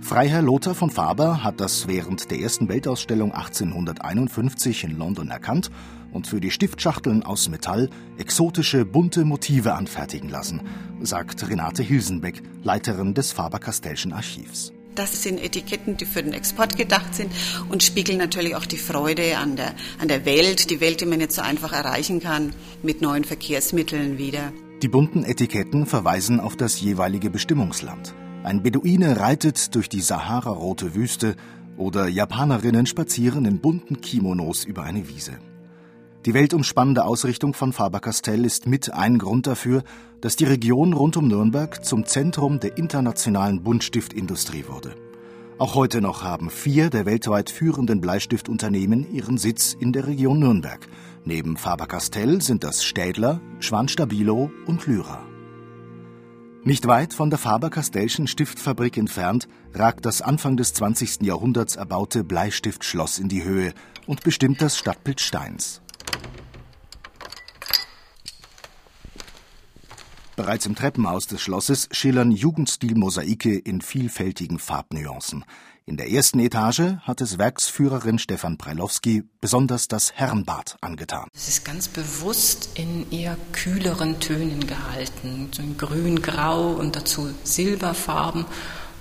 [0.00, 5.70] Freiherr Lothar von Faber hat das während der ersten Weltausstellung 1851 in London erkannt
[6.12, 10.62] und für die Stiftschachteln aus Metall exotische bunte Motive anfertigen lassen,
[11.00, 14.72] sagt Renate Hilsenbeck, Leiterin des Faber-Castellschen Archivs.
[14.96, 17.30] Das sind Etiketten, die für den Export gedacht sind
[17.68, 21.18] und spiegeln natürlich auch die Freude an der, an der Welt, die Welt, die man
[21.18, 24.54] nicht so einfach erreichen kann, mit neuen Verkehrsmitteln wieder.
[24.82, 28.14] Die bunten Etiketten verweisen auf das jeweilige Bestimmungsland.
[28.42, 31.36] Ein Beduine reitet durch die Sahara-rote Wüste
[31.76, 35.38] oder Japanerinnen spazieren in bunten Kimonos über eine Wiese.
[36.26, 39.84] Die weltumspannende Ausrichtung von Faber-Castell ist mit ein Grund dafür,
[40.20, 44.96] dass die Region rund um Nürnberg zum Zentrum der internationalen Buntstiftindustrie wurde.
[45.58, 50.88] Auch heute noch haben vier der weltweit führenden Bleistiftunternehmen ihren Sitz in der Region Nürnberg.
[51.24, 55.24] Neben Faber-Castell sind das Städler, Schwan-Stabilo und Lyra.
[56.64, 61.22] Nicht weit von der Faber-Castellschen Stiftfabrik entfernt ragt das Anfang des 20.
[61.22, 63.72] Jahrhunderts erbaute Bleistiftschloss in die Höhe
[64.08, 65.82] und bestimmt das Stadtbild Steins.
[70.36, 75.46] Bereits im Treppenhaus des Schlosses schillern Jugendstil-Mosaike in vielfältigen Farbnuancen.
[75.86, 81.28] In der ersten Etage hat es Werksführerin Stefan Preilowski besonders das Herrenbad angetan.
[81.34, 87.30] Es ist ganz bewusst in eher kühleren Tönen gehalten, so in grün, grau und dazu
[87.44, 88.44] Silberfarben.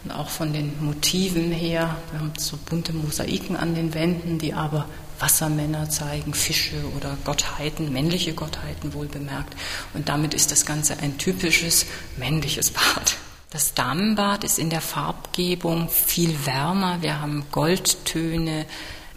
[0.05, 4.53] Und auch von den Motiven her, wir haben so bunte Mosaiken an den Wänden, die
[4.53, 4.87] aber
[5.19, 9.56] Wassermänner zeigen, Fische oder Gottheiten, männliche Gottheiten wohl bemerkt.
[9.93, 11.86] Und damit ist das Ganze ein typisches
[12.17, 13.17] männliches Bad.
[13.51, 17.01] Das Damenbad ist in der Farbgebung viel wärmer.
[17.01, 18.65] Wir haben Goldtöne,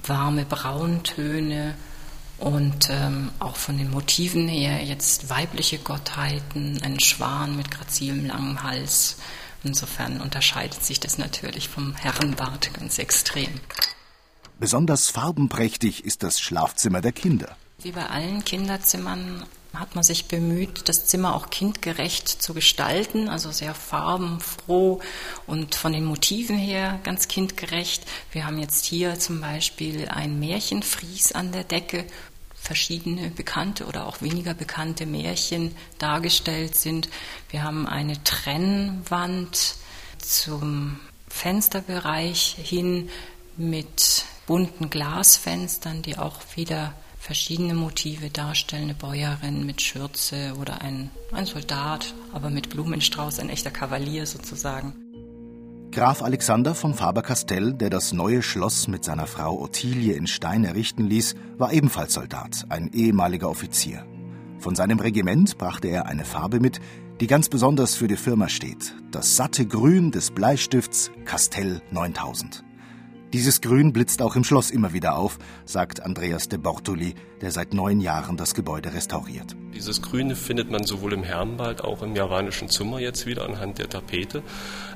[0.07, 1.75] warme Brauntöne
[2.39, 8.63] und ähm, auch von den Motiven her jetzt weibliche Gottheiten, ein Schwan mit grazilem langem
[8.63, 9.17] Hals.
[9.65, 13.49] Insofern unterscheidet sich das natürlich vom Herrenbad ganz extrem.
[14.61, 17.57] Besonders farbenprächtig ist das Schlafzimmer der Kinder.
[17.81, 23.53] Wie bei allen Kinderzimmern hat man sich bemüht, das Zimmer auch kindgerecht zu gestalten, also
[23.53, 25.01] sehr farbenfroh
[25.47, 28.05] und von den Motiven her ganz kindgerecht.
[28.33, 32.05] Wir haben jetzt hier zum Beispiel ein Märchenfries an der Decke,
[32.61, 37.09] verschiedene bekannte oder auch weniger bekannte Märchen dargestellt sind.
[37.51, 39.77] Wir haben eine Trennwand
[40.19, 43.09] zum Fensterbereich hin
[43.59, 48.85] mit bunten Glasfenstern, die auch wieder verschiedene Motive darstellen.
[48.85, 54.95] Eine Bäuerin mit Schürze oder ein, ein Soldat, aber mit Blumenstrauß, ein echter Kavalier sozusagen.
[55.91, 61.05] Graf Alexander von Faber-Castell, der das neue Schloss mit seiner Frau Ottilie in Stein errichten
[61.07, 64.07] ließ, war ebenfalls Soldat, ein ehemaliger Offizier.
[64.59, 66.81] Von seinem Regiment brachte er eine Farbe mit,
[67.21, 72.68] die ganz besonders für die Firma steht, das satte Grün des Bleistifts Castell 9000.
[73.35, 77.75] Dieses Grün blitzt auch im Schloss immer wieder auf, sagt Andreas de Bortoli, der seit
[77.75, 79.55] neun Jahren das Gebäude restauriert.
[79.75, 83.91] Dieses Grüne findet man sowohl im Herrenwald, auch im javanischen Zimmer jetzt wieder anhand der
[83.91, 84.43] Tapete.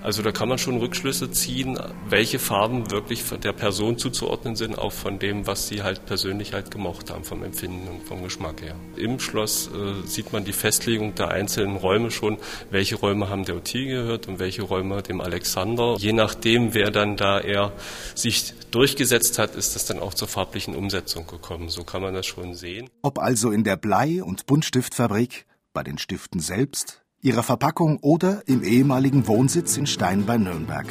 [0.03, 4.93] Also da kann man schon Rückschlüsse ziehen, welche Farben wirklich der Person zuzuordnen sind, auch
[4.93, 8.75] von dem, was sie halt persönlich halt gemocht haben, vom Empfinden und vom Geschmack her.
[8.97, 12.39] Im Schloss äh, sieht man die Festlegung der einzelnen Räume schon,
[12.71, 15.97] welche Räume haben der Ottilie gehört und welche Räume dem Alexander.
[15.99, 17.73] Je nachdem, wer dann da eher
[18.23, 21.69] sich durchgesetzt hat, ist das dann auch zur farblichen Umsetzung gekommen.
[21.69, 22.89] So kann man das schon sehen.
[23.03, 28.63] Ob also in der Blei- und Buntstiftfabrik, bei den Stiften selbst, ihrer Verpackung oder im
[28.63, 30.87] ehemaligen Wohnsitz in Stein bei Nürnberg.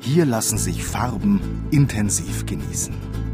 [0.00, 3.25] Hier lassen sich Farben intensiv genießen.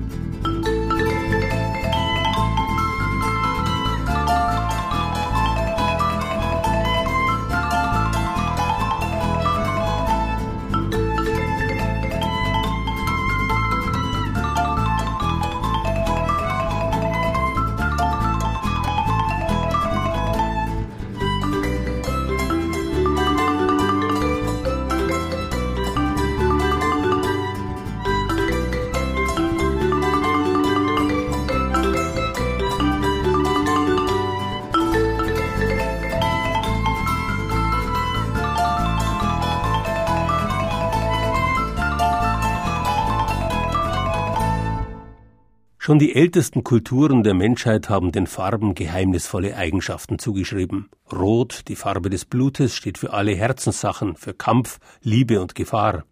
[45.92, 50.88] Schon die ältesten Kulturen der Menschheit haben den Farben geheimnisvolle Eigenschaften zugeschrieben.
[51.12, 56.05] Rot, die Farbe des Blutes, steht für alle Herzenssachen, für Kampf, Liebe und Gefahr.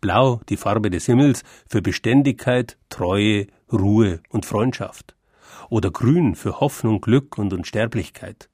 [0.00, 5.14] Blau, die Farbe des Himmels, für Beständigkeit, Treue, Ruhe und Freundschaft.
[5.70, 8.48] Oder Grün für Hoffnung, Glück und Unsterblichkeit.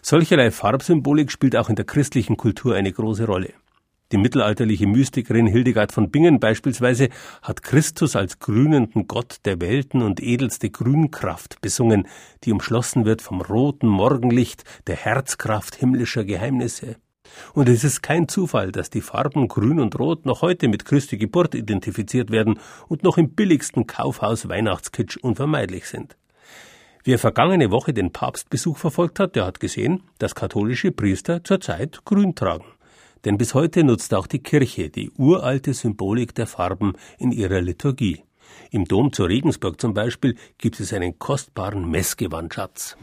[0.00, 3.52] Solcherlei Farbsymbolik spielt auch in der christlichen Kultur eine große Rolle.
[4.12, 7.08] Die mittelalterliche Mystikerin Hildegard von Bingen beispielsweise
[7.42, 12.06] hat Christus als grünenden Gott der Welten und edelste Grünkraft besungen,
[12.44, 16.96] die umschlossen wird vom roten Morgenlicht der Herzkraft himmlischer Geheimnisse.
[17.52, 21.18] Und es ist kein Zufall, dass die Farben Grün und Rot noch heute mit Christi
[21.18, 26.16] Geburt identifiziert werden und noch im billigsten Kaufhaus Weihnachtskitsch unvermeidlich sind.
[27.02, 32.36] Wer vergangene Woche den Papstbesuch verfolgt hat, der hat gesehen, dass katholische Priester zurzeit grün
[32.36, 32.75] tragen.
[33.24, 38.22] Denn bis heute nutzt auch die Kirche die uralte Symbolik der Farben in ihrer Liturgie.
[38.70, 42.96] Im Dom zu Regensburg zum Beispiel gibt es einen kostbaren Messgewandschatz.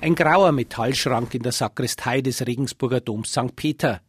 [0.00, 3.56] Ein grauer Metallschrank in der Sakristei des Regensburger Doms St.
[3.56, 4.00] Peter.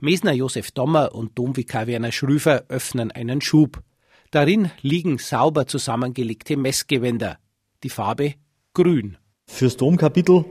[0.00, 3.82] Mesner Josef Dommer und Domvikar Werner Schrüfer öffnen einen Schub.
[4.30, 7.38] Darin liegen sauber zusammengelegte Messgewänder.
[7.82, 8.34] Die Farbe
[8.74, 9.16] grün.
[9.46, 10.44] Fürs Domkapitel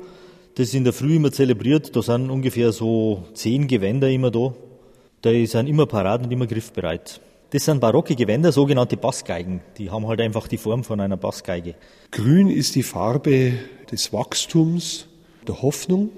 [0.55, 1.95] das in der Früh immer zelebriert.
[1.95, 4.53] Da sind ungefähr so zehn Gewänder immer da.
[5.25, 7.21] Die sind immer parat und immer griffbereit.
[7.51, 9.61] Das sind barocke Gewänder, sogenannte Bassgeigen.
[9.77, 11.75] Die haben halt einfach die Form von einer Bassgeige.
[12.11, 13.53] Grün ist die Farbe
[13.91, 15.07] des Wachstums,
[15.47, 16.09] der Hoffnung.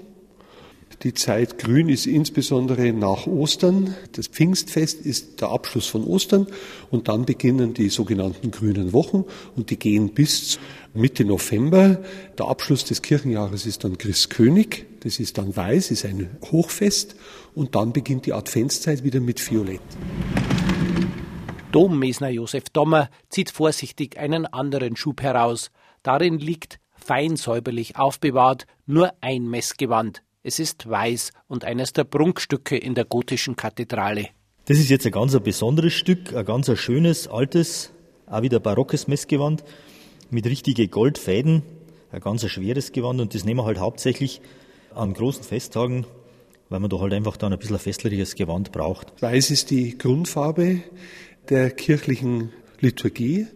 [1.02, 3.94] Die Zeit grün ist insbesondere nach Ostern.
[4.12, 6.46] Das Pfingstfest ist der Abschluss von Ostern
[6.90, 9.24] und dann beginnen die sogenannten grünen Wochen
[9.56, 10.58] und die gehen bis
[10.94, 12.02] Mitte November.
[12.38, 14.86] Der Abschluss des Kirchenjahres ist dann Christkönig.
[15.00, 17.16] Das ist dann weiß, ist ein Hochfest
[17.54, 19.82] und dann beginnt die Adventszeit wieder mit Violett.
[21.72, 25.70] Dommesner Josef Dommer zieht vorsichtig einen anderen Schub heraus.
[26.02, 30.22] Darin liegt, fein säuberlich aufbewahrt, nur ein Messgewand.
[30.48, 34.28] Es ist weiß und eines der Prunkstücke in der gotischen Kathedrale.
[34.66, 37.90] Das ist jetzt ein ganz besonderes Stück, ein ganz schönes, altes,
[38.26, 39.64] auch wieder barockes Messgewand
[40.30, 41.64] mit richtigen Goldfäden,
[42.12, 44.40] ein ganz schweres Gewand und das nehmen wir halt hauptsächlich
[44.94, 46.06] an großen Festtagen,
[46.68, 49.20] weil man da halt einfach dann ein bisschen ein festliches Gewand braucht.
[49.20, 50.80] Weiß ist die Grundfarbe
[51.48, 53.48] der kirchlichen Liturgie.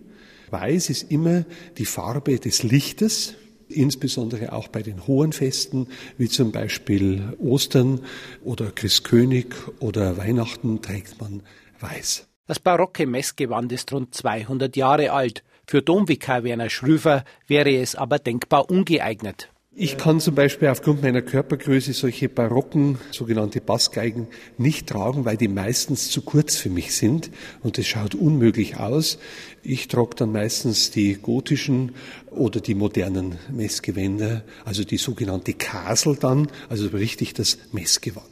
[0.50, 1.44] Weiß ist immer
[1.78, 3.36] die Farbe des Lichtes,
[3.72, 5.86] insbesondere auch bei den hohen Festen,
[6.18, 8.00] wie zum Beispiel Ostern
[8.42, 9.46] oder Christkönig
[9.78, 11.42] oder Weihnachten, trägt man
[11.80, 12.26] weiß.
[12.46, 15.44] Das barocke Messgewand ist rund 200 Jahre alt.
[15.66, 19.49] Für Domvikar Werner Schrüfer wäre es aber denkbar ungeeignet.
[19.76, 24.26] Ich kann zum Beispiel aufgrund meiner Körpergröße solche barocken, sogenannte Bassgeigen
[24.58, 27.30] nicht tragen, weil die meistens zu kurz für mich sind
[27.62, 29.18] und es schaut unmöglich aus.
[29.62, 31.94] Ich trage dann meistens die gotischen
[32.30, 38.26] oder die modernen Messgewänder, also die sogenannte Kasel dann, also richtig das Messgewand.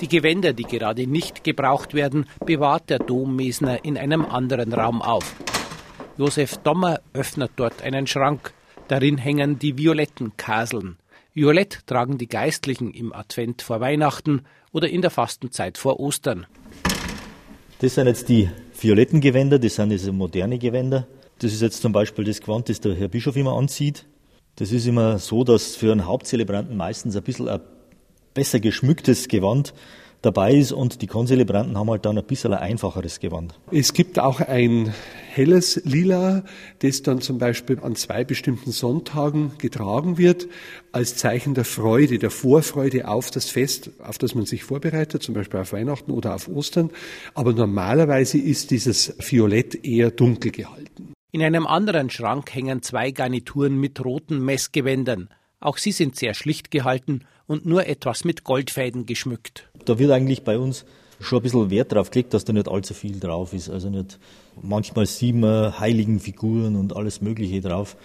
[0.00, 5.34] Die Gewänder, die gerade nicht gebraucht werden, bewahrt der Dommesner in einem anderen Raum auf.
[6.16, 8.54] Josef Dommer öffnet dort einen Schrank.
[8.88, 10.96] Darin hängen die violetten Kaseln.
[11.34, 16.46] Violett tragen die Geistlichen im Advent vor Weihnachten oder in der Fastenzeit vor Ostern.
[17.80, 18.48] Das sind jetzt die
[18.80, 21.06] violetten Gewänder, das sind diese moderne Gewänder.
[21.38, 24.06] Das ist jetzt zum Beispiel das Gewand, das der Herr Bischof immer anzieht.
[24.56, 27.60] Das ist immer so, dass für einen Hauptzelebranten meistens ein bisschen ein
[28.32, 29.74] besser geschmücktes Gewand
[30.22, 33.58] dabei ist und die Konzelebranten haben halt dann ein bisschen ein einfacheres Gewand.
[33.70, 34.92] Es gibt auch ein
[35.32, 36.42] helles Lila,
[36.80, 40.48] das dann zum Beispiel an zwei bestimmten Sonntagen getragen wird,
[40.92, 45.34] als Zeichen der Freude, der Vorfreude auf das Fest, auf das man sich vorbereitet, zum
[45.34, 46.90] Beispiel auf Weihnachten oder auf Ostern.
[47.34, 51.12] Aber normalerweise ist dieses Violett eher dunkel gehalten.
[51.30, 55.28] In einem anderen Schrank hängen zwei Garnituren mit roten Messgewändern.
[55.60, 59.68] Auch sie sind sehr schlicht gehalten und nur etwas mit Goldfäden geschmückt.
[59.84, 60.84] Da wird eigentlich bei uns
[61.20, 63.68] schon ein bisschen Wert drauf gelegt, dass da nicht allzu viel drauf ist.
[63.68, 64.18] Also nicht
[64.62, 67.96] manchmal sieben heiligen Figuren und alles Mögliche drauf.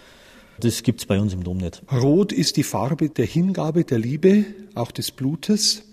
[0.60, 1.82] Das gibt es bei uns im Dom nicht.
[1.92, 5.84] Rot ist die Farbe der Hingabe, der Liebe, auch des Blutes.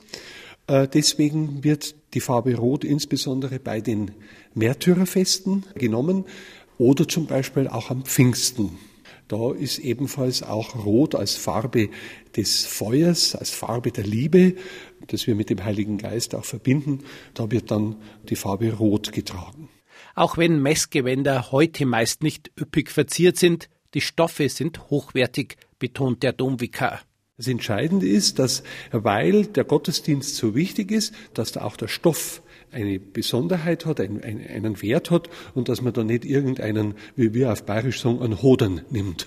[0.66, 4.12] Äh, deswegen wird die Farbe Rot insbesondere bei den
[4.55, 6.25] Märtyrerfesten genommen
[6.79, 8.79] oder zum Beispiel auch am Pfingsten.
[9.31, 11.90] Da ist ebenfalls auch Rot als Farbe
[12.37, 14.57] des Feuers, als Farbe der Liebe,
[15.07, 17.05] das wir mit dem Heiligen Geist auch verbinden.
[17.35, 17.95] Da wird dann
[18.29, 19.69] die Farbe Rot getragen.
[20.16, 26.33] Auch wenn Messgewänder heute meist nicht üppig verziert sind, die Stoffe sind hochwertig, betont der
[26.33, 27.01] Domvikar.
[27.37, 32.43] Das Entscheidende ist, dass, weil der Gottesdienst so wichtig ist, dass da auch der Stoff
[32.73, 37.53] eine Besonderheit hat, einen, einen Wert hat und dass man da nicht irgendeinen, wie wir
[37.53, 39.27] auf Bayerisch sagen, einen Hodern nimmt.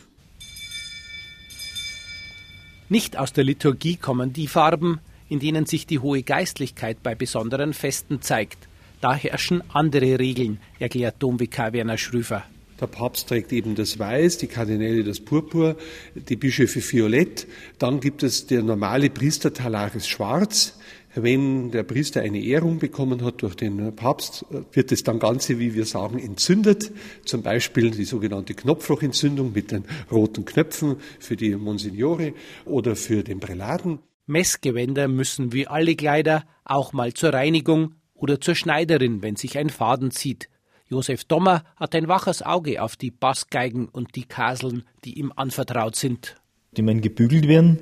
[2.90, 7.74] Nicht aus der Liturgie kommen die Farben, in denen sich die hohe Geistlichkeit bei besonderen
[7.74, 8.68] Festen zeigt.
[9.02, 12.44] Da herrschen andere Regeln, erklärt Domvikar Werner Schröfer.
[12.80, 15.78] Der Papst trägt eben das Weiß, die Kardinäle das Purpur,
[16.16, 17.48] die Bischöfe Violett.
[17.80, 20.78] Dann gibt es der normale Priester Talaris Schwarz.
[21.16, 25.76] Wenn der Priester eine Ehrung bekommen hat durch den Papst, wird das dann Ganze, wie
[25.76, 26.92] wir sagen, entzündet.
[27.24, 32.34] Zum Beispiel die sogenannte Knopflochentzündung mit den roten Knöpfen für die Monsignore
[32.66, 34.00] oder für den Präladen.
[34.26, 39.70] Messgewänder müssen wie alle Kleider auch mal zur Reinigung oder zur Schneiderin, wenn sich ein
[39.70, 40.50] Faden zieht.
[40.88, 45.96] Josef Dommer hat ein waches Auge auf die Bassgeigen und die Kaseln, die ihm anvertraut
[45.96, 46.36] sind.
[46.78, 47.80] Die meinen gebügelt werden,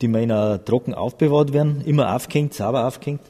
[0.00, 3.22] die meiner trocken aufbewahrt werden, immer aufgehängt, sauber aufgehängt.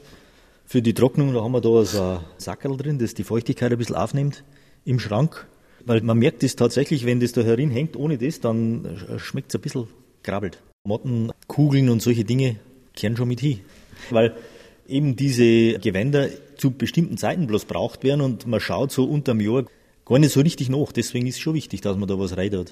[0.65, 3.77] Für die Trocknung, da haben wir da so ein Sackerl drin, das die Feuchtigkeit ein
[3.77, 4.43] bisschen aufnimmt
[4.83, 5.47] im Schrank.
[5.85, 9.55] Weil man merkt es tatsächlich, wenn das da herin hängt, ohne das, dann schmeckt es
[9.55, 9.87] ein bisschen
[10.23, 10.59] grabbelt.
[10.83, 12.55] Motten, Kugeln und solche Dinge
[12.95, 13.59] kehren schon mit hin.
[14.09, 14.35] Weil
[14.87, 19.65] eben diese Gewänder zu bestimmten Zeiten bloß braucht werden und man schaut so unterm Jahr
[20.05, 20.91] gar nicht so richtig nach.
[20.91, 22.65] Deswegen ist es schon wichtig, dass man da was rein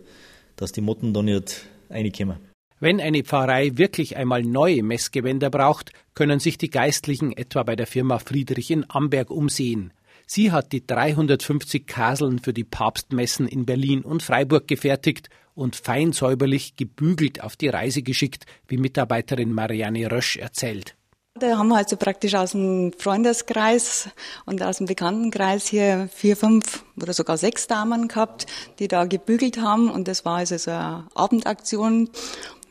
[0.56, 2.53] dass die Motten da nicht reinkommen.
[2.84, 7.88] Wenn eine Pfarrei wirklich einmal neue Messgewänder braucht, können sich die Geistlichen etwa bei der
[7.88, 9.94] Firma Friedrich in Amberg umsehen.
[10.28, 16.12] Sie hat die 350 Kaseln für die Papstmessen in Berlin und Freiburg gefertigt und fein
[16.12, 20.98] säuberlich gebügelt auf die Reise geschickt, wie Mitarbeiterin Marianne Rösch erzählt.
[21.36, 24.10] Da haben wir also praktisch aus dem Freundeskreis
[24.46, 28.46] und aus dem Bekanntenkreis hier vier, fünf oder sogar sechs Damen gehabt,
[28.78, 29.90] die da gebügelt haben.
[29.90, 32.10] Und das war also so eine Abendaktion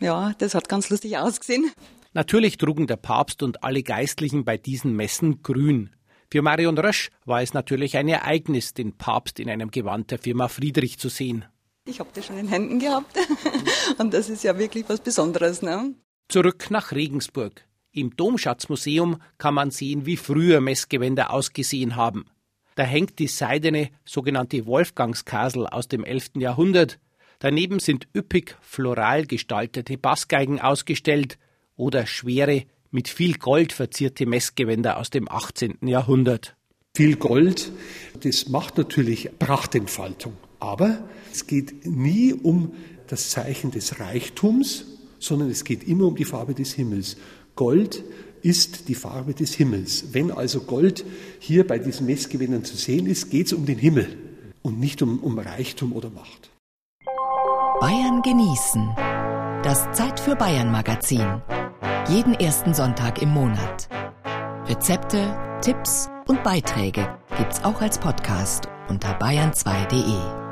[0.02, 1.70] ja, das hat ganz lustig ausgesehen.
[2.14, 5.90] Natürlich trugen der Papst und alle Geistlichen bei diesen Messen grün.
[6.30, 10.48] Für Marion Rösch war es natürlich ein Ereignis, den Papst in einem Gewand der Firma
[10.48, 11.44] Friedrich zu sehen.
[11.84, 13.16] Ich habe das schon in Händen gehabt
[13.98, 15.62] und das ist ja wirklich was Besonderes.
[15.62, 15.94] Ne?
[16.28, 17.64] Zurück nach Regensburg.
[17.90, 22.24] Im Domschatzmuseum kann man sehen, wie früher Messgewänder ausgesehen haben.
[22.74, 26.36] Da hängt die seidene sogenannte Wolfgangskasel aus dem 11.
[26.36, 26.98] Jahrhundert.
[27.42, 31.38] Daneben sind üppig floral gestaltete Bassgeigen ausgestellt
[31.74, 35.78] oder schwere, mit viel Gold verzierte Messgewänder aus dem 18.
[35.88, 36.54] Jahrhundert.
[36.94, 37.72] Viel Gold,
[38.20, 40.34] das macht natürlich Prachtentfaltung.
[40.60, 41.02] Aber
[41.32, 42.74] es geht nie um
[43.08, 44.84] das Zeichen des Reichtums,
[45.18, 47.16] sondern es geht immer um die Farbe des Himmels.
[47.56, 48.04] Gold
[48.42, 50.12] ist die Farbe des Himmels.
[50.12, 51.04] Wenn also Gold
[51.40, 54.16] hier bei diesen Messgewändern zu sehen ist, geht es um den Himmel
[54.62, 56.41] und nicht um, um Reichtum oder Macht.
[57.82, 58.94] Bayern genießen.
[59.64, 61.42] Das Zeit für Bayern Magazin.
[62.06, 63.88] Jeden ersten Sonntag im Monat.
[64.68, 70.51] Rezepte, Tipps und Beiträge gibt's auch als Podcast unter bayern2.de.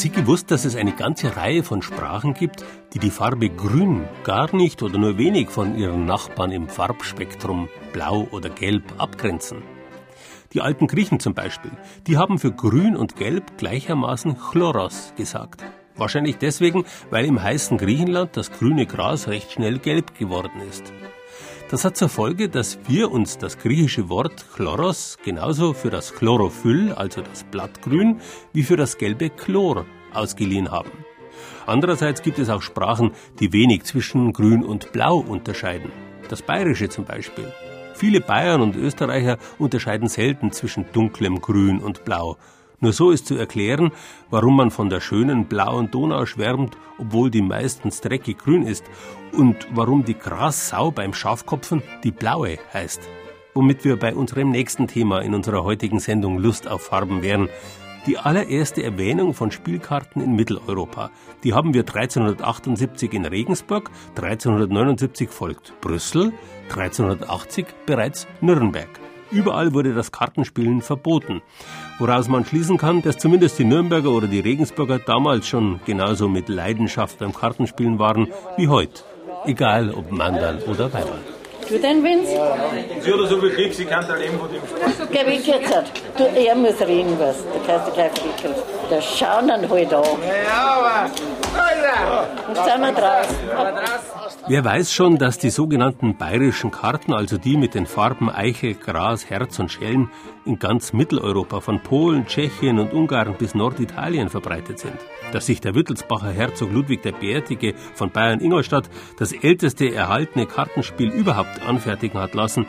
[0.00, 4.56] Sie gewusst, dass es eine ganze Reihe von Sprachen gibt, die die Farbe Grün gar
[4.56, 9.58] nicht oder nur wenig von ihren Nachbarn im Farbspektrum Blau oder Gelb abgrenzen?
[10.54, 11.72] Die alten Griechen zum Beispiel,
[12.06, 15.62] die haben für Grün und Gelb gleichermaßen Chloros gesagt.
[15.96, 20.94] Wahrscheinlich deswegen, weil im heißen Griechenland das grüne Gras recht schnell gelb geworden ist.
[21.70, 26.92] Das hat zur Folge, dass wir uns das griechische Wort Chloros genauso für das Chlorophyll,
[26.94, 28.20] also das Blattgrün,
[28.52, 30.90] wie für das gelbe Chlor ausgeliehen haben.
[31.66, 35.92] Andererseits gibt es auch Sprachen, die wenig zwischen Grün und Blau unterscheiden.
[36.28, 37.52] Das Bayerische zum Beispiel.
[37.94, 42.36] Viele Bayern und Österreicher unterscheiden selten zwischen dunklem Grün und Blau.
[42.82, 43.92] Nur so ist zu erklären,
[44.30, 48.84] warum man von der schönen blauen Donau schwärmt, obwohl die meistens dreckig grün ist,
[49.32, 53.02] und warum die Grassau beim Schafkopfen die blaue heißt.
[53.52, 57.50] Womit wir bei unserem nächsten Thema in unserer heutigen Sendung Lust auf Farben wären.
[58.06, 61.10] Die allererste Erwähnung von Spielkarten in Mitteleuropa,
[61.44, 66.32] die haben wir 1378 in Regensburg, 1379 folgt Brüssel,
[66.70, 68.88] 1380 bereits Nürnberg.
[69.30, 71.42] Überall wurde das Kartenspielen verboten.
[72.00, 76.48] Woraus man schließen kann, dass zumindest die Nürnberger oder die Regensburger damals schon genauso mit
[76.48, 79.02] Leidenschaft beim Kartenspielen waren wie heute.
[79.44, 81.20] Egal ob Mandal oder Weiberl.
[81.68, 82.32] Du den Vince?
[83.00, 85.08] Sie hat so viel Glück, sie kann da leben von dem Spaß.
[85.12, 85.92] Geh weg jetzt.
[86.16, 87.36] Du, er muss reden, was.
[87.44, 88.54] Da kannst du gleich wickeln.
[88.90, 90.02] Da schauen dann halt an.
[90.02, 91.10] Ja, aber.
[92.48, 93.36] Jetzt sind wir draußen.
[94.50, 99.30] Wer weiß schon, dass die sogenannten bayerischen Karten, also die mit den Farben Eichel, Gras,
[99.30, 100.10] Herz und Schellen,
[100.44, 104.96] in ganz Mitteleuropa von Polen, Tschechien und Ungarn bis Norditalien verbreitet sind.
[105.30, 108.90] Dass sich der Wittelsbacher Herzog Ludwig der Bärtige von Bayern-Ingolstadt
[109.20, 112.66] das älteste erhaltene Kartenspiel überhaupt anfertigen hat lassen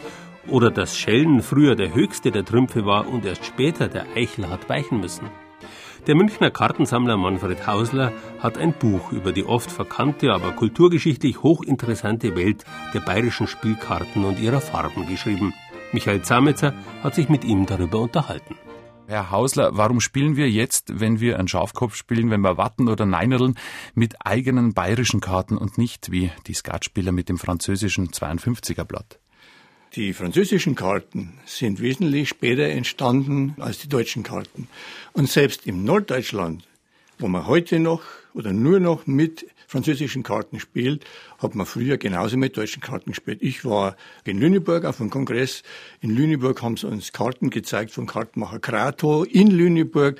[0.49, 4.69] oder dass Schellen früher der höchste der Trümpfe war und erst später der Eichel hat
[4.69, 5.31] weichen müssen.
[6.07, 12.35] Der Münchner Kartensammler Manfred Hausler hat ein Buch über die oft verkannte, aber kulturgeschichtlich hochinteressante
[12.35, 15.53] Welt der bayerischen Spielkarten und ihrer Farben geschrieben.
[15.91, 16.73] Michael Zametzer
[17.03, 18.55] hat sich mit ihm darüber unterhalten.
[19.05, 23.05] Herr Hausler, warum spielen wir jetzt, wenn wir einen Schafkopf spielen, wenn wir Watten oder
[23.05, 23.55] Neinerln,
[23.93, 29.20] mit eigenen bayerischen Karten und nicht wie die Skatspieler mit dem französischen 52er Blatt?
[29.95, 34.69] Die französischen Karten sind wesentlich später entstanden als die deutschen Karten.
[35.11, 36.65] Und selbst im Norddeutschland,
[37.19, 38.01] wo man heute noch
[38.33, 41.03] oder nur noch mit französischen Karten spielt,
[41.39, 43.39] hat man früher genauso mit deutschen Karten gespielt.
[43.41, 45.61] Ich war in Lüneburg auf einem Kongress.
[45.99, 49.25] In Lüneburg haben sie uns Karten gezeigt vom Kartenmacher Krato.
[49.25, 50.17] In Lüneburg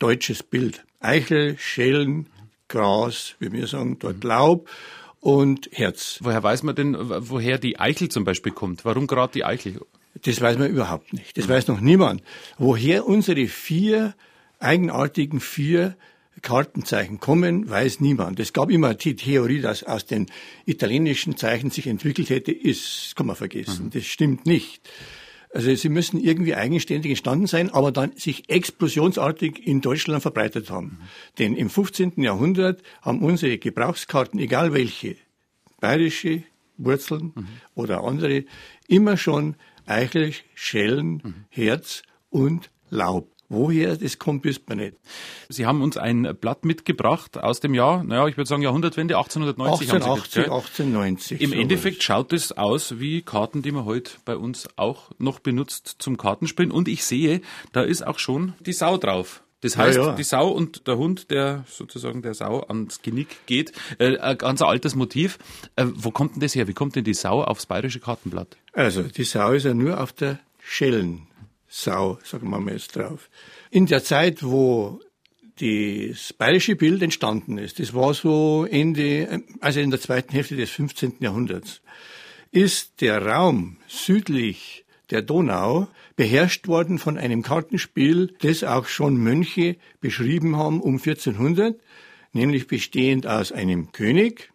[0.00, 0.84] deutsches Bild.
[1.00, 2.26] Eichel, Schellen,
[2.68, 4.68] Gras, wie wir sagen, dort Laub
[5.24, 6.18] und Herz.
[6.20, 8.84] Woher weiß man denn, woher die Eichel zum Beispiel kommt?
[8.84, 9.80] Warum gerade die Eichel?
[10.20, 11.38] Das weiß man überhaupt nicht.
[11.38, 12.22] Das weiß noch niemand.
[12.58, 14.14] Woher unsere vier
[14.60, 15.96] eigenartigen vier
[16.42, 18.38] Kartenzeichen kommen, weiß niemand.
[18.38, 20.26] Es gab immer die Theorie, dass aus den
[20.66, 23.86] italienischen Zeichen sich entwickelt hätte, ist, kann man vergessen.
[23.86, 23.90] Mhm.
[23.90, 24.82] Das stimmt nicht.
[25.54, 30.86] Also sie müssen irgendwie eigenständig entstanden sein, aber dann sich explosionsartig in Deutschland verbreitet haben.
[30.86, 30.98] Mhm.
[31.38, 32.20] Denn im 15.
[32.20, 35.14] Jahrhundert haben unsere Gebrauchskarten, egal welche,
[35.80, 36.42] bayerische
[36.76, 37.46] Wurzeln mhm.
[37.76, 38.44] oder andere,
[38.88, 39.54] immer schon
[39.86, 41.34] Eichel, Schellen, mhm.
[41.50, 43.33] Herz und Laub.
[43.48, 44.96] Woher das kommt, wisst man nicht.
[45.48, 49.92] Sie haben uns ein Blatt mitgebracht aus dem Jahr, naja, ich würde sagen Jahrhundertwende, 1890.
[49.92, 51.40] 1880, 1890.
[51.40, 52.04] Im Endeffekt was.
[52.04, 56.72] schaut es aus wie Karten, die man heute bei uns auch noch benutzt zum Kartenspielen.
[56.72, 57.42] Und ich sehe,
[57.72, 59.42] da ist auch schon die Sau drauf.
[59.64, 60.14] Das heißt, ja, ja.
[60.14, 64.60] die Sau und der Hund, der sozusagen der Sau ans Genick geht, äh, ein ganz
[64.60, 65.38] altes Motiv.
[65.76, 66.68] Äh, wo kommt denn das her?
[66.68, 68.58] Wie kommt denn die Sau aufs bayerische Kartenblatt?
[68.74, 71.28] Also, die Sau ist ja nur auf der Schellen
[71.76, 73.28] Sau, sagen wir mal jetzt drauf.
[73.68, 75.00] In der Zeit, wo
[75.58, 80.70] das bayerische Bild entstanden ist, das war so Ende, also in der zweiten Hälfte des
[80.70, 81.16] 15.
[81.18, 81.82] Jahrhunderts,
[82.52, 89.76] ist der Raum südlich der Donau beherrscht worden von einem Kartenspiel, das auch schon Mönche
[90.00, 91.76] beschrieben haben um 1400,
[92.32, 94.52] nämlich bestehend aus einem König,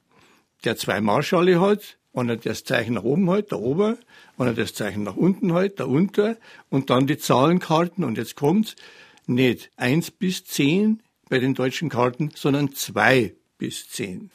[0.64, 3.98] der zwei Marschale hat, einer das Zeichen nach oben hält, der Ober,
[4.38, 6.38] einer das Zeichen nach unten hält, der Unter,
[6.70, 8.76] und dann die Zahlenkarten, und jetzt kommt's,
[9.26, 14.32] nicht eins bis zehn bei den deutschen Karten, sondern zwei bis zehn.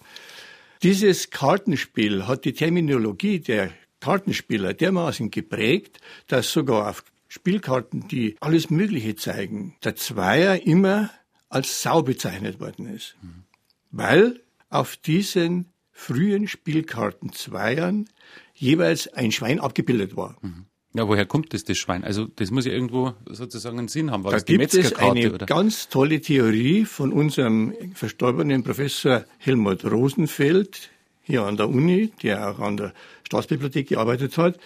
[0.83, 8.71] Dieses Kartenspiel hat die Terminologie der Kartenspieler dermaßen geprägt, dass sogar auf Spielkarten, die alles
[8.71, 11.11] Mögliche zeigen, der Zweier immer
[11.49, 13.17] als Sau bezeichnet worden ist.
[13.23, 13.45] Mhm.
[13.91, 18.07] Weil auf diesen frühen Spielkarten Zweiern
[18.53, 20.37] jeweils ein Schwein abgebildet war.
[20.43, 20.67] Mhm.
[20.97, 22.05] Ja, woher kommt das, das Schwein?
[22.05, 24.23] Also das muss ja irgendwo sozusagen einen Sinn haben.
[24.23, 25.47] War da das die gibt es eine oder?
[25.47, 30.91] ganz tolle Theorie von unserem verstorbenen Professor Helmut Rosenfeld
[31.23, 34.61] hier an der Uni, der auch an der Staatsbibliothek gearbeitet hat.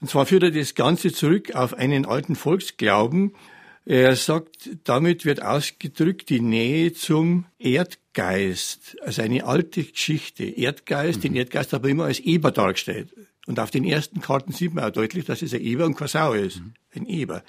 [0.00, 3.32] Und zwar führt er das Ganze zurück auf einen alten Volksglauben.
[3.84, 10.44] Er sagt, damit wird ausgedrückt die Nähe zum Erdgeist, also eine alte Geschichte.
[10.44, 11.22] Erdgeist, mhm.
[11.22, 13.12] den Erdgeist aber immer als Eber dargestellt.
[13.46, 16.08] Und auf den ersten Karten sieht man auch deutlich, dass es ein Eber und kein
[16.08, 16.60] Sau ist.
[16.60, 16.74] Mhm.
[16.94, 17.42] Ein Eber.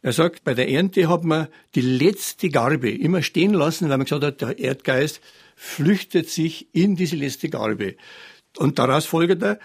[0.00, 4.04] Er sagt, bei der Ernte hat man die letzte Garbe immer stehen lassen, weil man
[4.06, 5.20] gesagt hat, der Erdgeist
[5.56, 7.96] flüchtet sich in diese letzte Garbe.
[8.56, 9.58] Und daraus folgt er,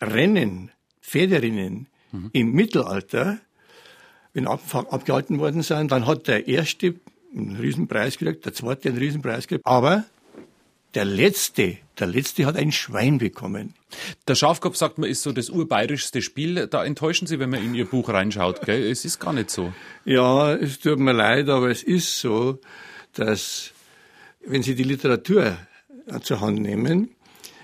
[0.00, 0.70] Rennen
[1.00, 2.30] Pferderinnen mhm.
[2.32, 3.40] im Mittelalter,
[4.34, 4.60] wenn ab,
[4.90, 6.94] abgehalten worden sind, dann hat der erste
[7.34, 10.04] einen Riesenpreis gekriegt, der zweite einen Riesenpreis gekriegt, aber
[10.94, 13.74] der letzte, der letzte hat ein Schwein bekommen.
[14.28, 16.68] Der Schafkopf sagt man, ist so das urbayerischste Spiel.
[16.68, 18.62] Da enttäuschen Sie, wenn man in Ihr Buch reinschaut.
[18.62, 18.90] Gell?
[18.90, 19.72] Es ist gar nicht so.
[20.04, 22.60] Ja, es tut mir leid, aber es ist so,
[23.14, 23.72] dass
[24.46, 25.56] wenn Sie die Literatur
[26.22, 27.10] zur Hand nehmen,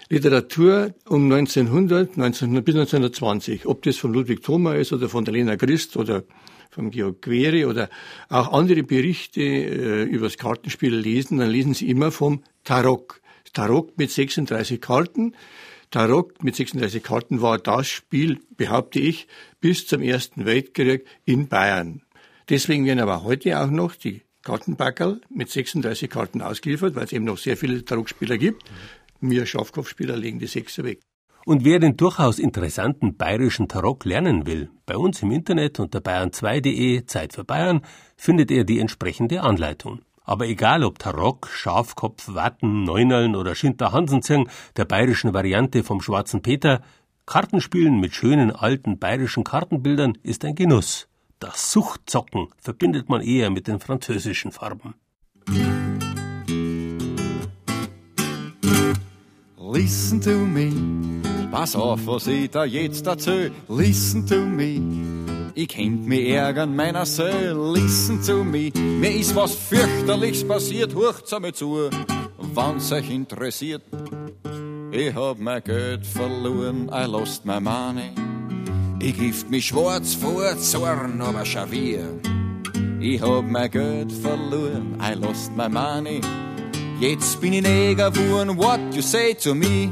[0.08, 5.34] Literatur um 1900, 1900 bis 1920, ob das von Ludwig Thoma ist oder von der
[5.34, 6.24] Lena Christ oder
[6.70, 7.90] vom Georg Quere oder
[8.28, 13.20] auch andere Berichte äh, über das Kartenspiel lesen, dann lesen Sie immer vom Tarok.
[13.52, 15.34] Tarok mit 36 Karten.
[15.90, 19.26] Tarok mit 36 Karten war das Spiel, behaupte ich,
[19.60, 22.02] bis zum Ersten Weltkrieg in Bayern.
[22.48, 27.24] Deswegen werden aber heute auch noch die Kartenbackerl mit 36 Karten ausgeliefert, weil es eben
[27.24, 28.62] noch sehr viele Tarokspieler gibt.
[29.20, 31.00] Wir Schafkopfspieler legen die Sechser weg.
[31.47, 37.07] Und wer den durchaus interessanten bayerischen Tarok lernen will, bei uns im Internet unter bayern2.de
[37.07, 37.80] Zeit für Bayern
[38.16, 40.01] findet er die entsprechende Anleitung.
[40.24, 46.43] Aber egal ob Tarok, Schafkopf, Watten, Neuneln oder Schinter Hansenzirn, der bayerischen Variante vom Schwarzen
[46.43, 46.82] Peter,
[47.26, 51.09] Kartenspielen mit schönen alten bayerischen Kartenbildern ist ein Genuss.
[51.38, 54.95] Das Suchtzocken verbindet man eher mit den französischen Farben.
[59.72, 60.72] Listen to me.
[61.52, 63.52] Pass auf, was ich da jetzt erzähl.
[63.68, 64.80] Listen to me.
[65.54, 67.72] Ich kennt mich ärgern meiner Seele.
[67.72, 68.72] Listen to me.
[68.74, 70.92] Mir ist was fürchterliches passiert.
[70.96, 71.88] Hurcht's einmal zu,
[72.38, 73.82] wann's euch interessiert.
[74.90, 76.90] Ich hab mein Geld verloren.
[76.92, 78.10] I lost my money.
[79.00, 82.08] Ich gift mich schwarz vor Zorn, aber Schavier.
[82.98, 84.98] Ich hab mein Geld verloren.
[85.00, 86.20] I lost my money.
[87.03, 89.90] Ich Neger geworden, what you say to me?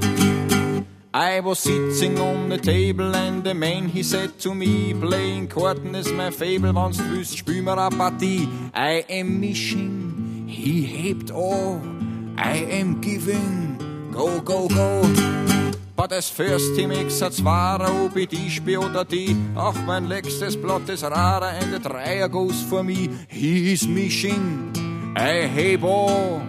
[1.14, 5.94] I was sitting on the table and the man he said to me, playing Karten
[5.94, 8.46] is my fable, wann's du willst, spiel mir a Partie.
[8.74, 11.80] I am missing, he hebt all,
[12.36, 15.02] I am giving, go, go, go.
[15.96, 20.09] But as first he makes a zwara, ob ich die spiel oder die, ach mein
[20.09, 23.09] letztes Blatt ist rarer and the Dreier goes for me.
[23.28, 26.42] He is missing, I heb all.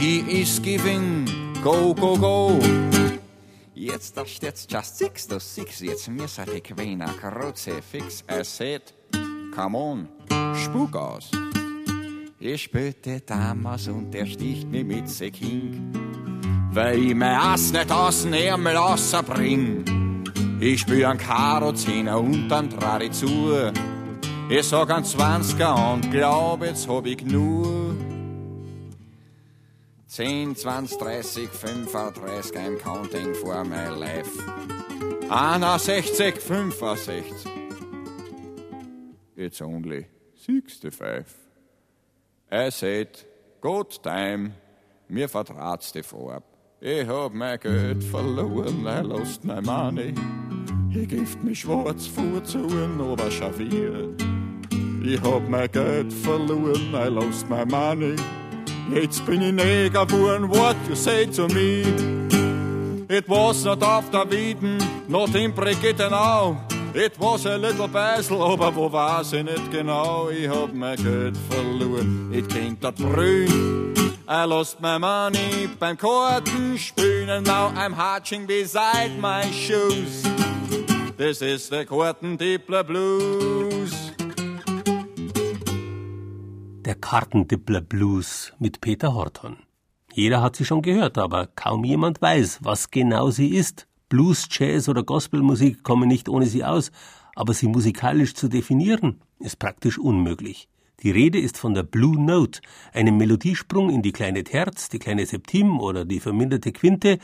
[0.00, 1.26] He is giving,
[1.60, 2.60] go, go, go.
[3.74, 8.22] Jetzt da steht's just six to six, jetzt mir seid ich a Kruzifix.
[8.28, 8.94] Er sagt,
[9.52, 10.08] come on,
[10.54, 11.32] spuk aus.
[12.38, 15.92] Ich spütte damals und der sticht mir mit se King,
[16.72, 19.84] weil ich mein Ass nicht aus dem Ärmel rausbring.
[20.60, 22.48] Ich spür ein Karo Zehner und
[23.02, 23.72] ich zu.
[24.48, 27.87] Ich sag ein Zwanziger und glaub, jetzt hab ich nur
[30.18, 34.36] 10, 20, 30, 35, I'm counting for my life.
[35.30, 37.46] 61, 65.
[39.36, 41.24] It's only 65.
[42.50, 43.22] I said,
[43.60, 44.54] good time,
[45.08, 46.42] mir vertrat's die Farb.
[46.80, 50.14] Ich hab mein Geld verloren, I lost my money.
[50.92, 54.16] Ich gift mich schwarz vorzuhren, aber Schavier.
[55.00, 58.16] Ich hab mein Geld verloren, I lost my money.
[58.92, 61.82] Jetzt bin ich Neger geworden, what you say to me.
[63.08, 64.78] It was not after Wieden,
[65.08, 66.56] not in Brigittenau.
[66.94, 70.30] It was a little Basel, aber wo war's ich nicht genau?
[70.30, 73.94] Ich hab mein Geld verloren, it kennt dat Brünn.
[74.26, 80.22] I lost my money beim Kartenspielen, and now I'm hatching beside my shoes.
[81.16, 84.17] This is the Kartentippler Blues.
[86.88, 89.58] Der Kartendippler Blues mit Peter Horton.
[90.14, 93.86] Jeder hat sie schon gehört, aber kaum jemand weiß, was genau sie ist.
[94.08, 96.90] Blues, Jazz oder Gospelmusik kommen nicht ohne sie aus,
[97.36, 100.70] aber sie musikalisch zu definieren, ist praktisch unmöglich.
[101.02, 102.62] Die Rede ist von der Blue Note,
[102.94, 107.18] einem Melodiesprung in die kleine Terz, die kleine Septim oder die verminderte Quinte,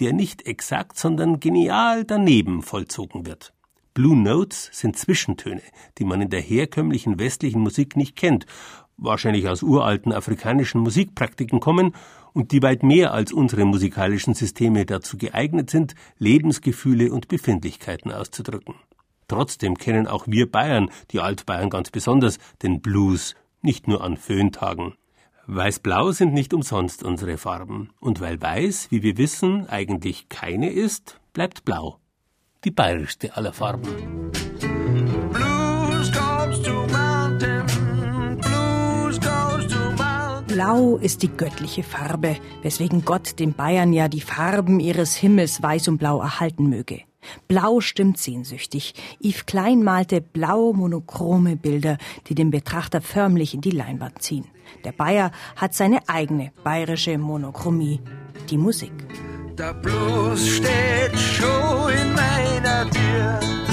[0.00, 3.54] der nicht exakt, sondern genial daneben vollzogen wird.
[3.94, 5.62] Blue Notes sind Zwischentöne,
[5.98, 8.44] die man in der herkömmlichen westlichen Musik nicht kennt,
[8.96, 11.94] wahrscheinlich aus uralten afrikanischen Musikpraktiken kommen
[12.32, 18.74] und die weit mehr als unsere musikalischen Systeme dazu geeignet sind, Lebensgefühle und Befindlichkeiten auszudrücken.
[19.28, 24.94] Trotzdem kennen auch wir Bayern, die Altbayern ganz besonders, den Blues, nicht nur an Föhntagen.
[25.46, 27.90] Weiß-Blau sind nicht umsonst unsere Farben.
[28.00, 31.98] Und weil Weiß, wie wir wissen, eigentlich keine ist, bleibt Blau.
[32.64, 34.32] Die bayerischste aller Farben.
[40.54, 45.88] Blau ist die göttliche Farbe, weswegen Gott den Bayern ja die Farben ihres Himmels weiß
[45.88, 47.00] und blau erhalten möge.
[47.48, 48.94] Blau stimmt sehnsüchtig.
[49.20, 51.98] Yves Klein malte blau monochrome Bilder,
[52.28, 54.46] die den Betrachter förmlich in die Leinwand ziehen.
[54.84, 58.00] Der Bayer hat seine eigene bayerische Monochromie,
[58.48, 58.92] die Musik.
[59.58, 63.63] Der Blues steht schon in meiner Tür.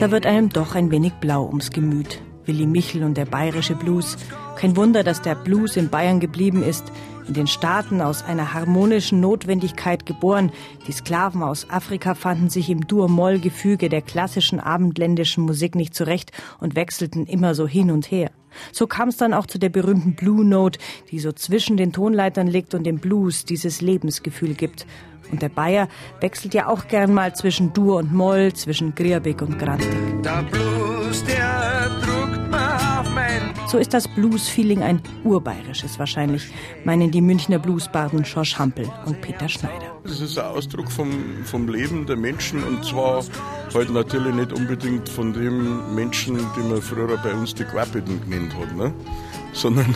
[0.00, 2.22] Da wird einem doch ein wenig blau ums Gemüt.
[2.46, 4.16] Willi Michel und der bayerische Blues
[4.56, 6.90] Kein Wunder, dass der Blues in Bayern geblieben ist,
[7.28, 10.52] in den Staaten aus einer harmonischen Notwendigkeit geboren.
[10.86, 16.76] Die Sklaven aus Afrika fanden sich im Dur-Moll-Gefüge der klassischen abendländischen Musik nicht zurecht und
[16.76, 18.30] wechselten immer so hin und her.
[18.72, 20.78] So kam es dann auch zu der berühmten Blue Note,
[21.10, 24.86] die so zwischen den Tonleitern liegt und dem Blues dieses Lebensgefühl gibt.
[25.34, 25.88] Und der Bayer
[26.20, 29.88] wechselt ja auch gern mal zwischen Dur und Moll, zwischen Grierbeck und Grantig.
[30.22, 36.52] Der Blues, der druckt mir auf mein so ist das Blues-Feeling ein urbayerisches wahrscheinlich,
[36.84, 39.98] meinen die Münchner Bluesbarden George Hampel und Peter Schneider.
[40.04, 41.10] Das ist ein Ausdruck vom,
[41.44, 43.24] vom Leben der Menschen und zwar
[43.74, 48.54] halt natürlich nicht unbedingt von dem Menschen, den man früher bei uns die Quapiten genannt
[48.54, 48.92] hat, ne?
[49.52, 49.92] sondern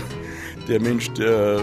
[0.67, 1.61] der Mensch, der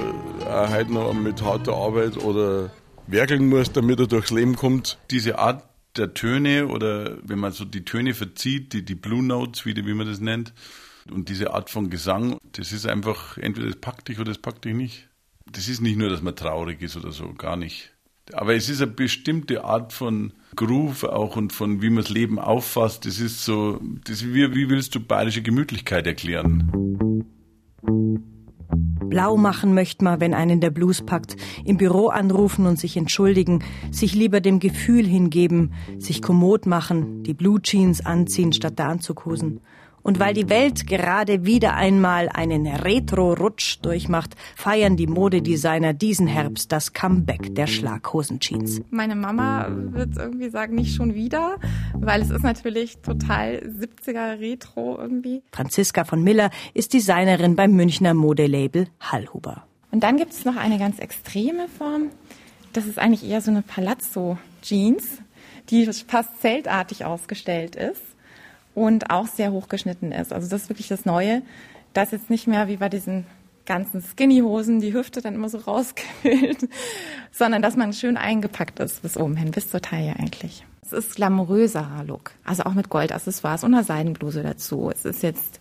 [0.50, 2.70] auch heute noch mit harter Arbeit oder
[3.08, 4.98] werkeln muss, damit er durchs Leben kommt.
[5.12, 5.64] Diese Art
[5.98, 9.94] der Töne oder wenn man so die Töne verzieht, die, die Blue Notes, wie, wie
[9.94, 10.54] man das nennt,
[11.12, 14.66] und diese Art von Gesang, das ist einfach, entweder das packt dich oder das packt
[14.66, 15.08] dich nicht.
[15.52, 17.92] Das ist nicht nur, dass man traurig ist oder so, gar nicht.
[18.34, 22.40] Aber es ist eine bestimmte Art von Groove auch und von wie man das Leben
[22.40, 23.06] auffasst.
[23.06, 26.72] Das ist so, das wie, wie willst du bayerische Gemütlichkeit erklären?
[28.70, 33.64] Blau machen möchte man, wenn einen der Blues packt, im Büro anrufen und sich entschuldigen,
[33.92, 39.62] sich lieber dem Gefühl hingeben, sich kommod machen, die Blue Jeans anziehen statt der Anzughosen.
[40.06, 46.72] Und weil die Welt gerade wieder einmal einen Retro-Rutsch durchmacht, feiern die Modedesigner diesen Herbst
[46.72, 48.84] das Comeback der Schlaghosen-Jeans.
[48.92, 51.56] Meine Mama wird irgendwie sagen, nicht schon wieder,
[51.96, 55.42] weil es ist natürlich total 70er Retro irgendwie.
[55.52, 59.66] Franziska von Miller ist Designerin beim Münchner Modelabel Hallhuber.
[59.90, 62.12] Und dann gibt es noch eine ganz extreme Form.
[62.74, 65.04] Das ist eigentlich eher so eine Palazzo-Jeans,
[65.72, 68.15] die fast zeltartig ausgestellt ist
[68.76, 70.32] und auch sehr hochgeschnitten ist.
[70.32, 71.42] Also das ist wirklich das Neue,
[71.94, 73.26] dass jetzt nicht mehr wie bei diesen
[73.66, 76.70] ganzen Skinny-Hosen die Hüfte dann immer so rausquillt,
[77.32, 80.66] sondern dass man schön eingepackt ist bis oben hin, bis zur Taille eigentlich.
[80.84, 84.92] Es ist glamouröserer Look, also auch mit Goldaccessoires und einer Seidenbluse dazu.
[84.94, 85.60] Es ist jetzt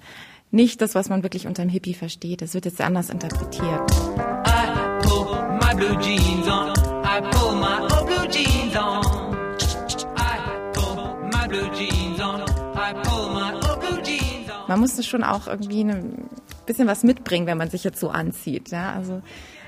[0.51, 2.43] nicht das, was man wirklich unter dem Hippie versteht.
[2.43, 3.91] Es wird jetzt anders interpretiert.
[4.47, 6.73] I pull my blue jeans on.
[7.05, 7.44] I pull
[14.75, 16.29] Man muss schon auch irgendwie ein
[16.67, 18.71] bisschen was mitbringen, wenn man sich jetzt so anzieht.
[18.71, 18.93] Ja?
[18.93, 19.23] Also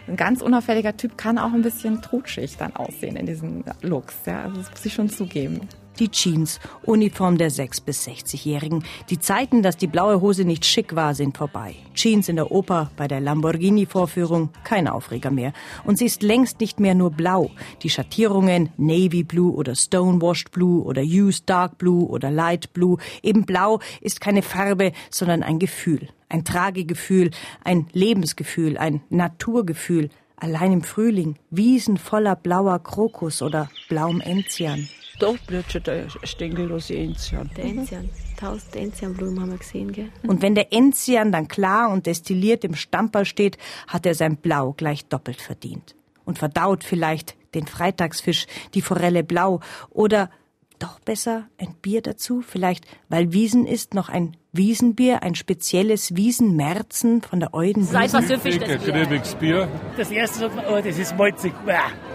[0.09, 4.17] ein ganz unauffälliger Typ kann auch ein bisschen trutschig dann aussehen in diesen Looks.
[4.27, 4.43] Ja?
[4.43, 5.61] Also das muss ich schon zugeben
[5.97, 8.85] die Jeans, Uniform der 6- bis 60-Jährigen.
[9.11, 11.75] Die Zeiten, dass die blaue Hose nicht schick war, sind vorbei.
[11.95, 15.53] Jeans in der Oper, bei der Lamborghini-Vorführung, kein Aufreger mehr.
[15.85, 17.51] Und sie ist längst nicht mehr nur blau.
[17.83, 22.99] Die Schattierungen Navy Blue oder Stonewashed Blue oder Used Dark Blue oder Light Blue.
[23.23, 26.09] Eben blau ist keine Farbe, sondern ein Gefühl.
[26.29, 27.31] Ein Tragegefühl,
[27.65, 30.11] ein Lebensgefühl, ein Naturgefühl.
[30.37, 34.89] Allein im Frühling, Wiesen voller blauer Krokus oder blauem Enzian.
[35.19, 37.51] Da blüht schon der stängellose Enzian.
[37.57, 38.11] Der Enzian.
[38.37, 40.11] Tausend Enzianblumen haben wir gesehen, gell?
[40.27, 43.57] Und wenn der Enzian dann klar und destilliert im Stammball steht,
[43.87, 45.95] hat er sein Blau gleich doppelt verdient.
[46.27, 49.61] Und verdaut vielleicht den Freitagsfisch, die Forelle blau
[49.91, 50.31] oder
[50.79, 57.23] doch besser ein Bier dazu, vielleicht, weil Wiesen ist, noch ein Wiesenbier, ein spezielles Wiesenmerzen
[57.23, 59.69] von der Euden Seit was süffig das Bier.
[59.97, 61.53] Das erste sagt man, oh, das ist malzig.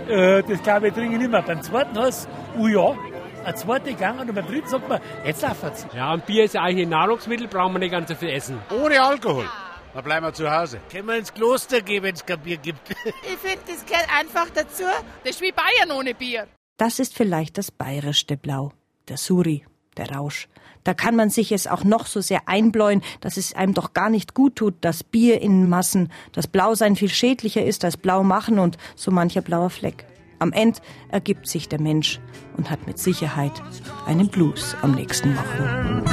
[0.08, 1.42] Äh, das glaube ich trinke ich nicht mehr.
[1.42, 2.28] Beim zweiten heißt
[2.60, 2.96] oh ja,
[3.46, 5.88] ein zweiter Gang und beim dritten sagt man, jetzt läuft's.
[5.96, 8.60] Ja, ein Bier ist ja eigentlich ein Nahrungsmittel, brauchen wir nicht ganz so viel essen.
[8.72, 9.46] Ohne Alkohol.
[9.94, 10.80] Dann bleiben wir zu Hause.
[10.90, 12.90] Können wir ins Kloster gehen, wenn es kein Bier gibt.
[12.90, 14.84] ich finde, das gehört einfach dazu.
[15.24, 16.48] Das ist wie Bayern ohne Bier.
[16.82, 18.72] Das ist vielleicht das bayerischste Blau,
[19.08, 19.64] der Suri,
[19.98, 20.50] der Rausch.
[20.84, 24.10] Da kann man sich es auch noch so sehr einbläuen, dass es einem doch gar
[24.10, 28.58] nicht gut tut, das Bier in Massen, das Blausein viel schädlicher ist als Blau machen
[28.58, 30.08] und so mancher blauer Fleck.
[30.40, 30.80] Am Ende
[31.10, 32.20] ergibt sich der Mensch
[32.58, 33.62] und hat mit Sicherheit
[34.08, 36.04] einen Blues am nächsten Morgen.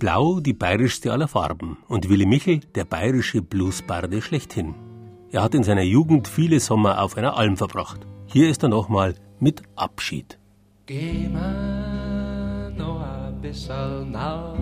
[0.00, 4.74] Blau die bayerischste aller Farben und Willi Michel der bayerische Bluesbarde schlechthin.
[5.30, 8.06] Er hat in seiner Jugend viele Sommer auf einer Alm verbracht.
[8.24, 10.38] Hier ist er nochmal mit Abschied.
[10.86, 14.56] Geh mal noch ein bisschen naus,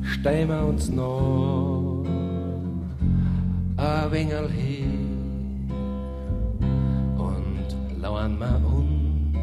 [0.00, 2.02] stehen wir uns noch
[3.76, 5.70] ein wenig hin
[7.18, 9.36] und lauern wir uns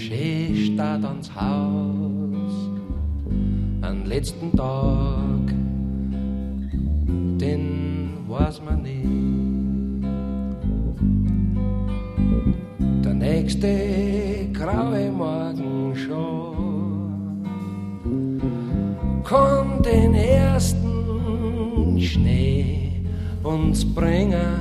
[0.00, 2.03] schön statt ans Haus
[3.84, 5.46] an letzten Tag,
[7.38, 9.04] den weiß man nicht.
[13.04, 17.44] Der nächste graue Morgen schon
[19.22, 23.02] kommt den ersten Schnee
[23.42, 24.56] uns bringen,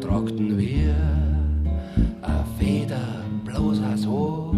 [0.00, 0.94] trockten wir
[2.22, 4.54] eine Feder bloß als Ohr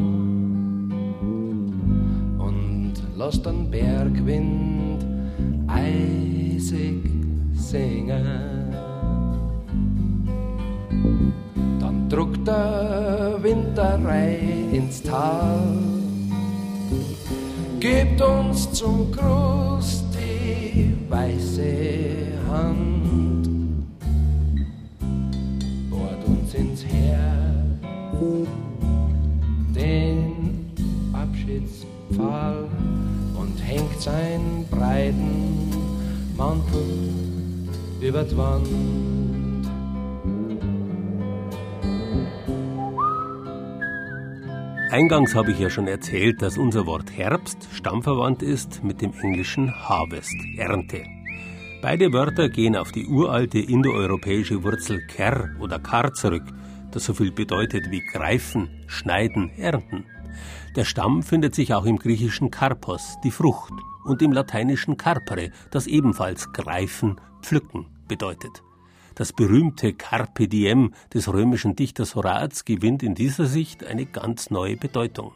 [3.18, 5.04] lasst den Bergwind
[5.66, 7.02] eisig
[7.52, 8.72] singen.
[11.80, 14.38] Dann druckt der Winterrei
[14.72, 15.58] ins Tal
[17.80, 23.48] Gebt uns zum Gruß die weiße Hand,
[25.90, 27.38] bohrt uns ins Herz
[29.74, 30.72] den
[31.12, 32.68] Abschiedspfahl
[33.68, 35.70] hängt seinen breiten
[36.36, 37.12] Mantel
[38.00, 38.66] über die Wand.
[44.90, 49.70] Eingangs habe ich ja schon erzählt, dass unser Wort Herbst stammverwandt ist mit dem englischen
[49.70, 51.04] Harvest, Ernte.
[51.82, 56.44] Beide Wörter gehen auf die uralte indoeuropäische Wurzel ker oder kar zurück,
[56.90, 60.06] das so viel bedeutet wie greifen, schneiden, ernten.
[60.78, 63.72] Der Stamm findet sich auch im griechischen Karpos, die Frucht,
[64.04, 68.62] und im lateinischen carpere, das ebenfalls greifen, pflücken bedeutet.
[69.16, 74.76] Das berühmte Carpe diem des römischen Dichters Horaz gewinnt in dieser Sicht eine ganz neue
[74.76, 75.32] Bedeutung.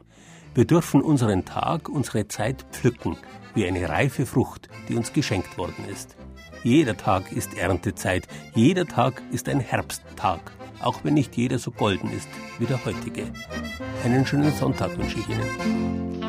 [0.55, 3.17] Wir dürfen unseren Tag, unsere Zeit pflücken,
[3.53, 6.15] wie eine reife Frucht, die uns geschenkt worden ist.
[6.63, 10.53] Jeder Tag ist Erntezeit, jeder Tag ist ein Herbsttag,
[10.83, 12.29] auch wenn nicht jeder so golden ist
[12.59, 13.25] wie der heutige.
[14.05, 16.23] Einen schönen Sonntag wünsche ich Ihnen.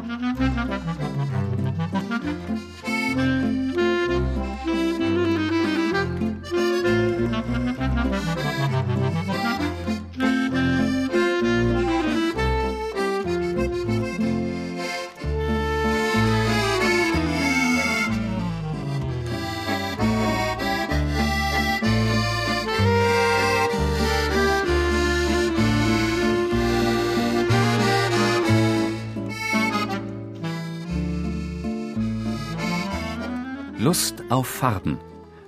[33.94, 34.98] Lust auf Farben.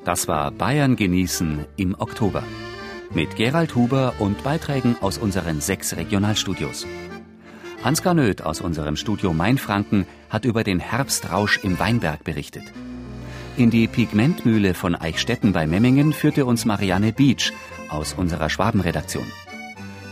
[0.03, 2.43] Das war Bayern genießen im Oktober.
[3.11, 6.85] Mit Gerald Huber und Beiträgen aus unseren sechs Regionalstudios.
[7.81, 12.65] Ansgar Nöth aus unserem Studio Mainfranken hat über den Herbstrausch im Weinberg berichtet.
[13.57, 17.51] In die Pigmentmühle von Eichstätten bei Memmingen führte uns Marianne Beach
[17.89, 19.25] aus unserer Schwabenredaktion.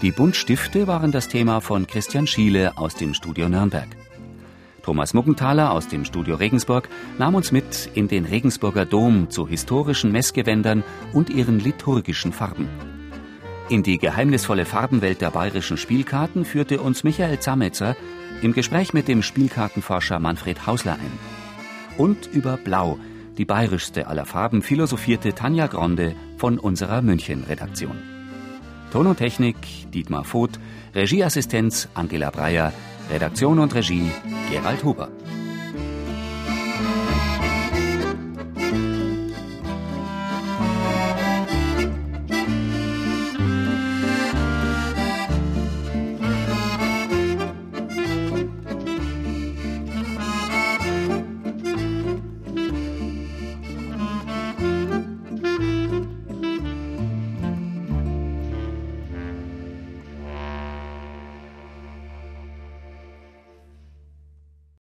[0.01, 3.89] Die Buntstifte waren das Thema von Christian Schiele aus dem Studio Nürnberg.
[4.83, 10.11] Thomas Muggenthaler aus dem Studio Regensburg nahm uns mit in den Regensburger Dom zu historischen
[10.11, 12.67] Messgewändern und ihren liturgischen Farben.
[13.69, 17.95] In die geheimnisvolle Farbenwelt der bayerischen Spielkarten führte uns Michael Zametzer
[18.41, 21.19] im Gespräch mit dem Spielkartenforscher Manfred Hausler ein.
[21.97, 22.99] Und über Blau,
[23.37, 27.97] die bayerischste aller Farben, philosophierte Tanja Gronde von unserer München-Redaktion.
[28.91, 29.55] Ton und Technik
[29.93, 30.59] Dietmar Voth,
[30.93, 32.73] Regieassistenz Angela Breyer,
[33.09, 34.11] Redaktion und Regie
[34.49, 35.09] Gerald Huber.